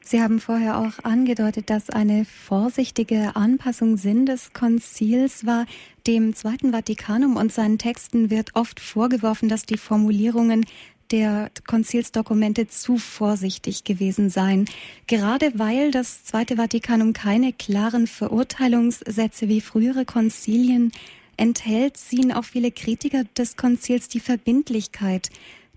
[0.00, 5.66] Sie haben vorher auch angedeutet, dass eine vorsichtige Anpassung Sinn des Konzils war.
[6.06, 10.64] Dem Zweiten Vatikanum und seinen Texten wird oft vorgeworfen, dass die Formulierungen
[11.10, 14.66] der Konzilsdokumente zu vorsichtig gewesen seien.
[15.06, 20.92] Gerade weil das Zweite Vatikanum keine klaren Verurteilungssätze wie frühere Konzilien
[21.36, 25.30] enthält, ziehen auch viele Kritiker des Konzils die Verbindlichkeit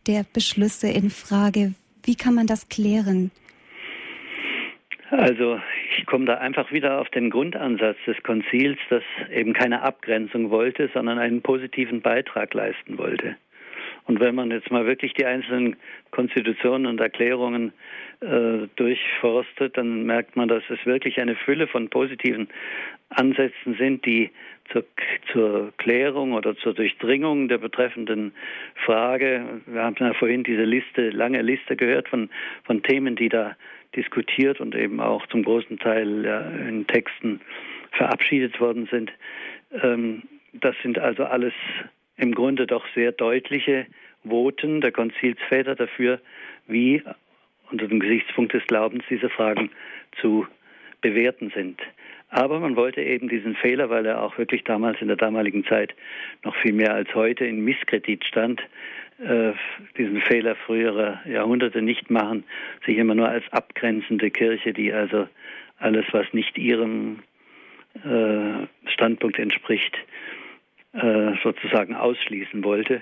[0.08, 1.74] der Beschlüsse in Frage.
[2.04, 3.32] Wie kann man das klären?
[5.12, 5.60] Also
[5.98, 10.90] ich komme da einfach wieder auf den Grundansatz des Konzils, das eben keine Abgrenzung wollte,
[10.94, 13.36] sondern einen positiven Beitrag leisten wollte.
[14.06, 15.76] Und wenn man jetzt mal wirklich die einzelnen
[16.12, 17.72] Konstitutionen und Erklärungen
[18.22, 22.50] äh, durchforstet, dann merkt man, dass es wirklich eine Fülle von positiven
[23.10, 24.32] Ansätzen sind, die
[24.72, 24.86] zur,
[25.32, 28.34] zur Klärung oder zur Durchdringung der betreffenden
[28.86, 32.30] Frage, wir haben ja vorhin diese Liste, lange Liste gehört von,
[32.64, 33.56] von Themen, die da
[33.96, 37.42] diskutiert und eben auch zum großen Teil ja, in Texten
[37.92, 39.12] verabschiedet worden sind.
[39.84, 40.24] Ähm,
[40.54, 41.54] das sind also alles
[42.22, 43.88] im Grunde doch sehr deutliche
[44.24, 46.20] Voten der Konzilsväter dafür,
[46.68, 47.02] wie
[47.72, 49.72] unter dem Gesichtspunkt des Glaubens diese Fragen
[50.22, 50.46] zu
[51.02, 51.82] bewerten sind.
[52.30, 55.96] Aber man wollte eben diesen Fehler, weil er auch wirklich damals in der damaligen Zeit
[56.44, 58.62] noch viel mehr als heute in Misskredit stand,
[59.20, 59.54] äh,
[59.98, 62.44] diesen Fehler früherer Jahrhunderte nicht machen,
[62.86, 65.28] sich immer nur als abgrenzende Kirche, die also
[65.80, 67.24] alles, was nicht ihrem
[67.96, 69.98] äh, Standpunkt entspricht,
[70.94, 73.02] äh, sozusagen ausschließen wollte.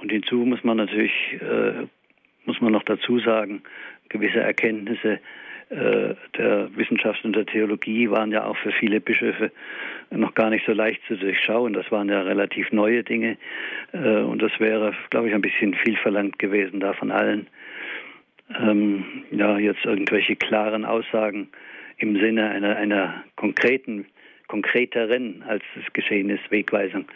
[0.00, 1.86] Und hinzu muss man natürlich, äh,
[2.44, 3.62] muss man noch dazu sagen,
[4.08, 5.20] gewisse Erkenntnisse
[5.68, 9.50] äh, der Wissenschaft und der Theologie waren ja auch für viele Bischöfe
[10.10, 11.72] noch gar nicht so leicht zu durchschauen.
[11.72, 13.36] Das waren ja relativ neue Dinge
[13.92, 17.48] äh, und das wäre, glaube ich, ein bisschen viel verlangt gewesen da von allen.
[18.56, 21.48] Ähm, ja, jetzt irgendwelche klaren Aussagen
[21.98, 24.06] im Sinne einer, einer konkreten
[24.48, 27.06] konkreteren, als es geschehen ist, Wegweisung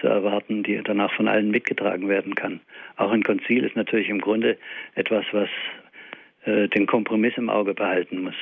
[0.00, 2.60] zu erwarten, die danach von allen mitgetragen werden kann.
[2.96, 4.56] Auch ein Konzil ist natürlich im Grunde
[4.94, 5.48] etwas, was
[6.44, 8.36] äh, den Kompromiss im Auge behalten muss.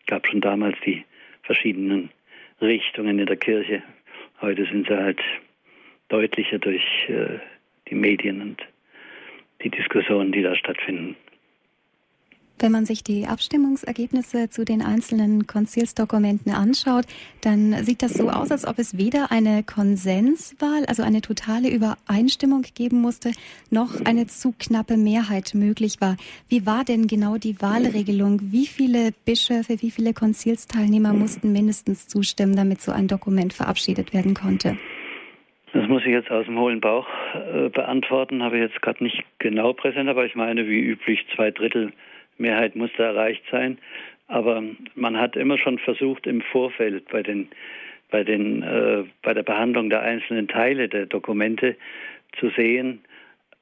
[0.00, 1.04] Es gab schon damals die
[1.42, 2.10] verschiedenen
[2.60, 3.82] Richtungen in der Kirche.
[4.40, 5.20] Heute sind sie halt
[6.08, 7.38] deutlicher durch äh,
[7.88, 8.62] die Medien und
[9.62, 11.16] die Diskussionen, die da stattfinden.
[12.62, 17.06] Wenn man sich die Abstimmungsergebnisse zu den einzelnen Konzilsdokumenten anschaut,
[17.40, 22.62] dann sieht das so aus, als ob es weder eine Konsenswahl, also eine totale Übereinstimmung
[22.76, 23.32] geben musste,
[23.72, 26.16] noch eine zu knappe Mehrheit möglich war.
[26.48, 28.38] Wie war denn genau die Wahlregelung?
[28.52, 34.34] Wie viele Bischöfe, wie viele Konzilsteilnehmer mussten mindestens zustimmen, damit so ein Dokument verabschiedet werden
[34.34, 34.76] konnte?
[35.72, 39.24] Das muss ich jetzt aus dem hohlen Bauch äh, beantworten, habe ich jetzt gerade nicht
[39.40, 41.92] genau präsent, aber ich meine, wie üblich, zwei Drittel
[42.42, 43.78] Mehrheit musste erreicht sein.
[44.28, 44.62] Aber
[44.94, 47.48] man hat immer schon versucht, im Vorfeld bei den
[48.10, 51.76] bei den äh, bei der Behandlung der einzelnen Teile der Dokumente
[52.38, 53.00] zu sehen,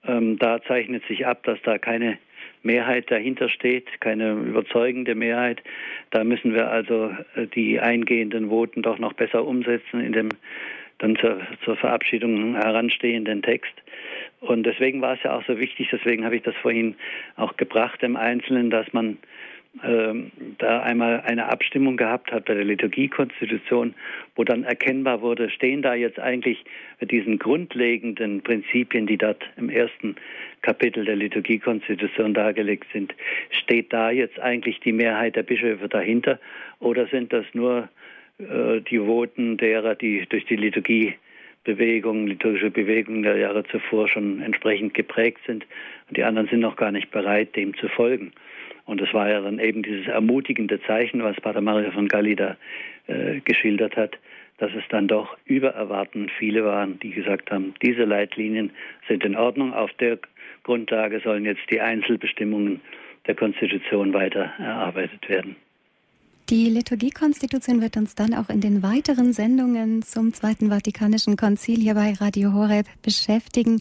[0.07, 2.19] ähm, da zeichnet sich ab, dass da keine
[2.63, 5.63] Mehrheit dahinter steht, keine überzeugende Mehrheit.
[6.11, 10.29] Da müssen wir also äh, die eingehenden Voten doch noch besser umsetzen in dem
[10.99, 13.73] dann zur, zur Verabschiedung heranstehenden Text.
[14.41, 16.97] Und deswegen war es ja auch so wichtig, deswegen habe ich das vorhin
[17.37, 19.19] auch gebracht im Einzelnen, dass man
[19.85, 23.95] ähm, da einmal eine Abstimmung gehabt hat bei der Liturgiekonstitution,
[24.35, 26.65] wo dann erkennbar wurde, stehen da jetzt eigentlich
[27.01, 30.17] diesen grundlegenden Prinzipien, die dort im ersten
[30.63, 33.15] Kapitel der Liturgiekonstitution dargelegt sind,
[33.51, 36.41] steht da jetzt eigentlich die Mehrheit der Bischöfe dahinter?
[36.81, 37.89] Oder sind das nur
[38.39, 41.15] äh, die Voten derer, die durch die Liturgie
[41.65, 45.67] Bewegungen, liturgische Bewegungen der Jahre zuvor schon entsprechend geprägt sind.
[46.09, 48.33] Und die anderen sind noch gar nicht bereit, dem zu folgen.
[48.87, 52.57] Und es war ja dann eben dieses ermutigende Zeichen, was Pater Mario von Galli da
[53.07, 54.19] äh, geschildert hat,
[54.59, 58.71] dass es dann doch über Erwarten viele waren, die gesagt haben, diese Leitlinien
[59.07, 59.73] sind in Ordnung.
[59.75, 60.19] Auf der
[60.65, 62.81] Grundlage sollen jetzt die Einzelbestimmungen
[63.27, 65.57] der Konstitution weiter erarbeitet werden.
[66.51, 71.95] Die Liturgiekonstitution wird uns dann auch in den weiteren Sendungen zum Zweiten Vatikanischen Konzil hier
[71.95, 73.81] bei Radio Horeb beschäftigen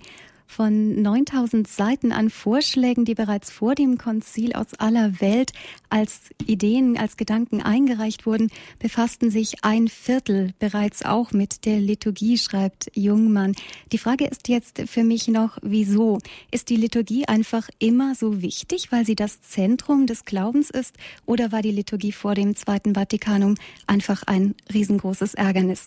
[0.49, 5.51] von 9000 Seiten an Vorschlägen, die bereits vor dem Konzil aus aller Welt
[5.89, 12.39] als Ideen, als Gedanken eingereicht wurden, befassten sich ein Viertel bereits auch mit der Liturgie,
[12.39, 13.53] schreibt Jungmann.
[13.91, 16.17] Die Frage ist jetzt für mich noch, wieso?
[16.49, 20.95] Ist die Liturgie einfach immer so wichtig, weil sie das Zentrum des Glaubens ist,
[21.27, 23.53] oder war die Liturgie vor dem Zweiten Vatikanum
[23.85, 25.85] einfach ein riesengroßes Ärgernis?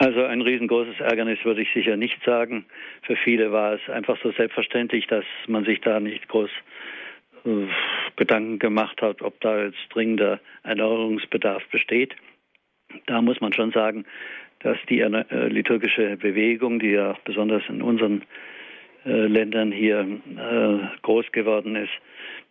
[0.00, 2.64] Also ein riesengroßes Ärgernis würde ich sicher nicht sagen.
[3.02, 6.48] Für viele war es einfach so selbstverständlich, dass man sich da nicht groß
[7.44, 7.66] äh,
[8.16, 12.16] Gedanken gemacht hat, ob da jetzt dringender Erneuerungsbedarf besteht.
[13.04, 14.06] Da muss man schon sagen,
[14.60, 18.22] dass die äh, liturgische Bewegung, die ja besonders in unseren
[19.04, 21.92] äh, Ländern hier äh, groß geworden ist,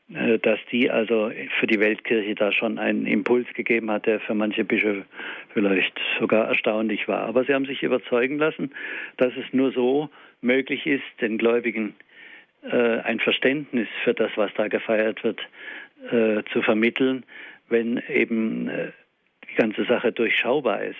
[0.09, 4.63] dass die also für die Weltkirche da schon einen Impuls gegeben hat, der für manche
[4.63, 5.05] Bischöfe
[5.53, 7.21] vielleicht sogar erstaunlich war.
[7.21, 8.71] Aber sie haben sich überzeugen lassen,
[9.17, 10.09] dass es nur so
[10.41, 11.93] möglich ist, den Gläubigen
[12.63, 15.41] äh, ein Verständnis für das, was da gefeiert wird,
[16.11, 17.23] äh, zu vermitteln,
[17.69, 18.91] wenn eben äh,
[19.49, 20.97] die ganze Sache durchschaubar ist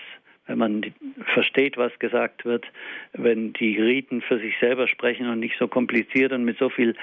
[0.50, 0.84] wenn man
[1.32, 2.66] versteht, was gesagt wird,
[3.12, 6.96] wenn die Riten für sich selber sprechen und nicht so kompliziert und mit so viel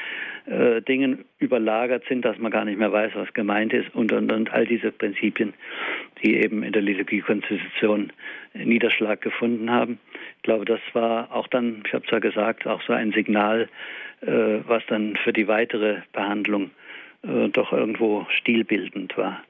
[0.46, 4.32] äh, Dingen überlagert sind, dass man gar nicht mehr weiß, was gemeint ist und, und,
[4.32, 5.54] und all diese Prinzipien,
[6.22, 8.12] die eben in der Liturgiekonstitution
[8.54, 10.00] Niederschlag gefunden haben.
[10.38, 13.70] Ich glaube, das war auch dann, ich habe es ja gesagt, auch so ein Signal,
[14.22, 16.72] äh, was dann für die weitere Behandlung
[17.24, 19.42] äh, doch irgendwo stilbildend war.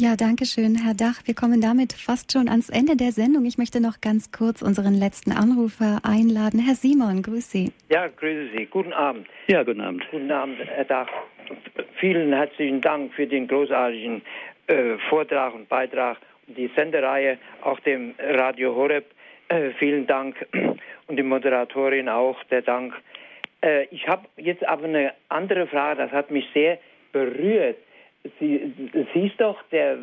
[0.00, 1.26] Ja, danke schön, Herr Dach.
[1.26, 3.44] Wir kommen damit fast schon ans Ende der Sendung.
[3.44, 6.60] Ich möchte noch ganz kurz unseren letzten Anrufer einladen.
[6.60, 7.72] Herr Simon, grüße Sie.
[7.88, 8.66] Ja, grüße Sie.
[8.66, 9.26] Guten Abend.
[9.48, 10.04] Ja, guten Abend.
[10.12, 11.08] Guten Abend, Herr Dach.
[11.98, 14.22] Vielen herzlichen Dank für den großartigen
[14.68, 19.04] äh, Vortrag und Beitrag und die Sendereihe, auch dem Radio Horeb.
[19.48, 20.36] Äh, vielen Dank
[21.08, 22.94] und die Moderatorin auch, der Dank.
[23.62, 26.78] Äh, ich habe jetzt aber eine andere Frage, das hat mich sehr
[27.10, 27.78] berührt
[28.38, 28.72] Sie,
[29.14, 29.98] siehst doch, der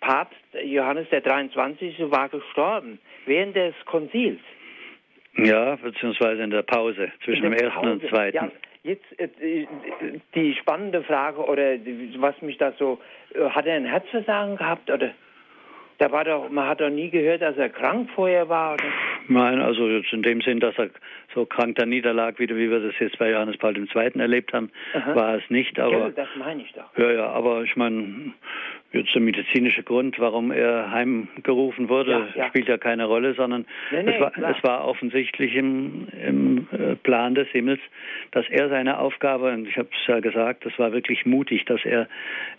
[0.00, 2.10] Papst Johannes der 23.
[2.10, 4.40] war gestorben während des Konzils.
[5.36, 7.90] Ja, beziehungsweise in der Pause zwischen dem ersten Pause.
[7.92, 8.36] und zweiten.
[8.36, 8.50] Ja,
[8.82, 9.28] jetzt äh,
[10.34, 11.76] die spannende Frage oder
[12.16, 12.98] was mich da so
[13.34, 15.10] äh, hat er ein Herzversagen gehabt oder
[15.98, 18.84] da war doch man hat doch nie gehört, dass er krank vorher war oder?
[19.28, 20.88] Nein, also jetzt in dem Sinn, dass er
[21.34, 23.86] so krank da niederlag, wie, wie wir das jetzt bei Johannes Paul II.
[24.20, 25.14] erlebt haben, Aha.
[25.14, 25.78] war es nicht.
[25.78, 26.96] Aber ja, das meine ich doch.
[26.96, 28.32] Ja, ja, aber ich meine,
[28.90, 32.48] Jetzt der medizinische Grund, warum er heimgerufen wurde, ja, ja.
[32.48, 36.94] spielt ja keine Rolle, sondern nee, nee, es, war, es, war, offensichtlich im, im, äh,
[36.94, 37.80] Plan des Himmels,
[38.30, 41.84] dass er seine Aufgabe, und ich habe es ja gesagt, das war wirklich mutig, dass
[41.84, 42.08] er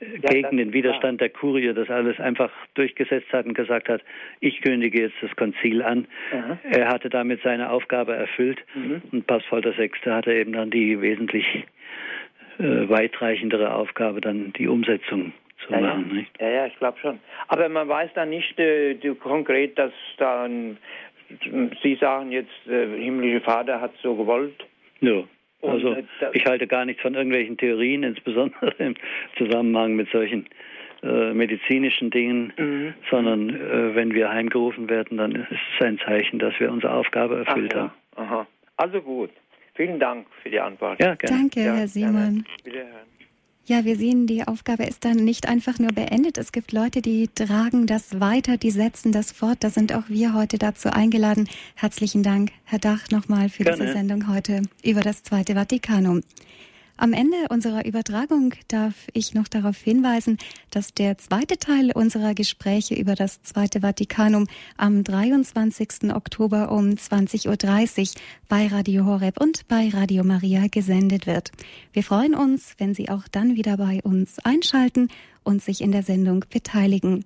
[0.01, 1.29] äh, ja, gegen den Widerstand klar.
[1.29, 4.03] der Kurie das alles einfach durchgesetzt hat und gesagt hat,
[4.39, 6.05] ich kündige jetzt das Konzil an.
[6.31, 6.59] Aha.
[6.69, 9.01] Er hatte damit seine Aufgabe erfüllt mhm.
[9.11, 9.89] und Pass Paul VI.
[10.05, 11.45] hatte eben dann die wesentlich
[12.59, 15.33] äh, weitreichendere Aufgabe, dann die Umsetzung
[15.69, 16.05] zu ja, machen.
[16.09, 16.41] Ja, nicht?
[16.41, 17.19] ja, ja ich glaube schon.
[17.47, 20.77] Aber man weiß dann nicht äh, konkret, dass dann,
[21.83, 24.65] Sie sagen jetzt, der äh, himmlische Vater hat so gewollt.
[25.01, 25.23] Ja.
[25.61, 26.03] Also äh,
[26.33, 28.95] ich halte gar nichts von irgendwelchen Theorien, insbesondere im
[29.37, 30.47] Zusammenhang mit solchen
[31.03, 32.93] äh, medizinischen Dingen, mhm.
[33.09, 37.45] sondern äh, wenn wir heimgerufen werden, dann ist es ein Zeichen, dass wir unsere Aufgabe
[37.45, 37.91] erfüllt Ach, haben.
[38.15, 38.47] Aha.
[38.77, 39.29] Also gut.
[39.75, 41.01] Vielen Dank für die Antwort.
[41.01, 41.37] Ja, gerne.
[41.37, 42.43] Danke, ja, Herr Simon.
[42.65, 43.18] Wiederhören.
[43.69, 46.39] Ja, wir sehen, die Aufgabe ist dann nicht einfach nur beendet.
[46.39, 49.57] Es gibt Leute, die tragen das weiter, die setzen das fort.
[49.59, 51.47] Da sind auch wir heute dazu eingeladen.
[51.75, 53.83] Herzlichen Dank, Herr Dach, nochmal für Gerne.
[53.83, 56.23] diese Sendung heute über das Zweite Vatikanum.
[57.01, 60.37] Am Ende unserer Übertragung darf ich noch darauf hinweisen,
[60.69, 66.13] dass der zweite Teil unserer Gespräche über das Zweite Vatikanum am 23.
[66.13, 71.53] Oktober um 20.30 Uhr bei Radio Horeb und bei Radio Maria gesendet wird.
[71.93, 75.07] Wir freuen uns, wenn Sie auch dann wieder bei uns einschalten
[75.45, 77.23] und sich in der Sendung beteiligen.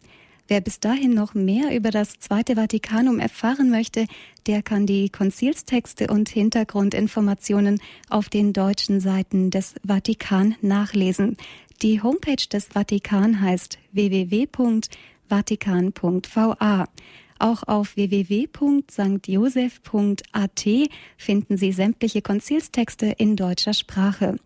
[0.48, 4.06] Wer bis dahin noch mehr über das Zweite Vatikanum erfahren möchte,
[4.46, 7.80] der kann die Konzilstexte und Hintergrundinformationen
[8.10, 11.38] auf den deutschen Seiten des Vatikan nachlesen.
[11.82, 16.86] Die Homepage des Vatikan heißt www.vatikan.va.
[17.40, 20.68] Auch auf www.stjoseph.at
[21.18, 24.38] finden Sie sämtliche Konzilstexte in deutscher Sprache.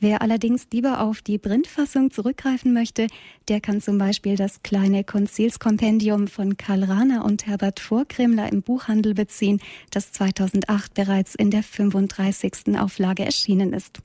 [0.00, 3.08] Wer allerdings lieber auf die Printfassung zurückgreifen möchte,
[3.48, 9.14] der kann zum Beispiel das kleine Konzilskompendium von Karl Rahner und Herbert Vorkremler im Buchhandel
[9.14, 12.78] beziehen, das 2008 bereits in der 35.
[12.78, 13.98] Auflage erschienen ist.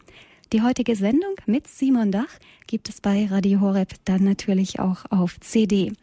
[0.51, 5.39] Die heutige Sendung mit Simon Dach gibt es bei Radio Horeb dann natürlich auch auf
[5.41, 5.93] CD.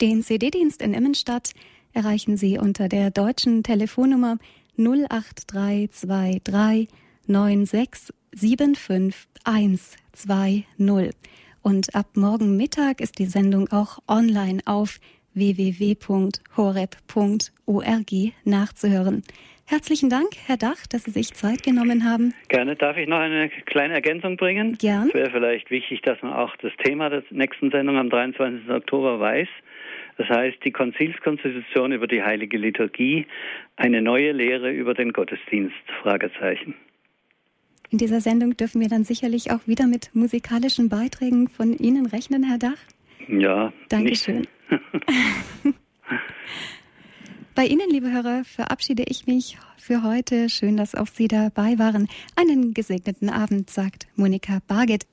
[0.00, 1.50] Den CD-Dienst in Immenstadt
[1.92, 4.38] erreichen Sie unter der deutschen Telefonnummer
[4.78, 6.88] 08323
[7.26, 11.14] 96 75120.
[11.62, 14.98] Und ab morgen Mittag ist die Sendung auch online auf
[15.34, 18.12] www.horeb.org
[18.44, 19.22] nachzuhören.
[19.66, 22.32] Herzlichen Dank, Herr Dach, dass Sie sich Zeit genommen haben.
[22.48, 22.74] Gerne.
[22.74, 24.78] Darf ich noch eine kleine Ergänzung bringen?
[24.78, 25.08] Gern.
[25.08, 28.70] Es wäre vielleicht wichtig, dass man auch das Thema der nächsten Sendung am 23.
[28.70, 29.48] Oktober weiß.
[30.16, 33.26] Das heißt, die Konzilskonstitution über die heilige Liturgie,
[33.76, 36.74] eine neue Lehre über den Gottesdienst, Fragezeichen.
[37.90, 42.42] In dieser Sendung dürfen wir dann sicherlich auch wieder mit musikalischen Beiträgen von Ihnen rechnen,
[42.44, 42.78] Herr Dach.
[43.28, 43.72] Ja.
[43.88, 44.46] Dankeschön.
[47.54, 50.48] Bei Ihnen, liebe Hörer, verabschiede ich mich für heute.
[50.48, 52.08] Schön, dass auch Sie dabei waren.
[52.36, 55.06] Einen gesegneten Abend, sagt Monika Barget.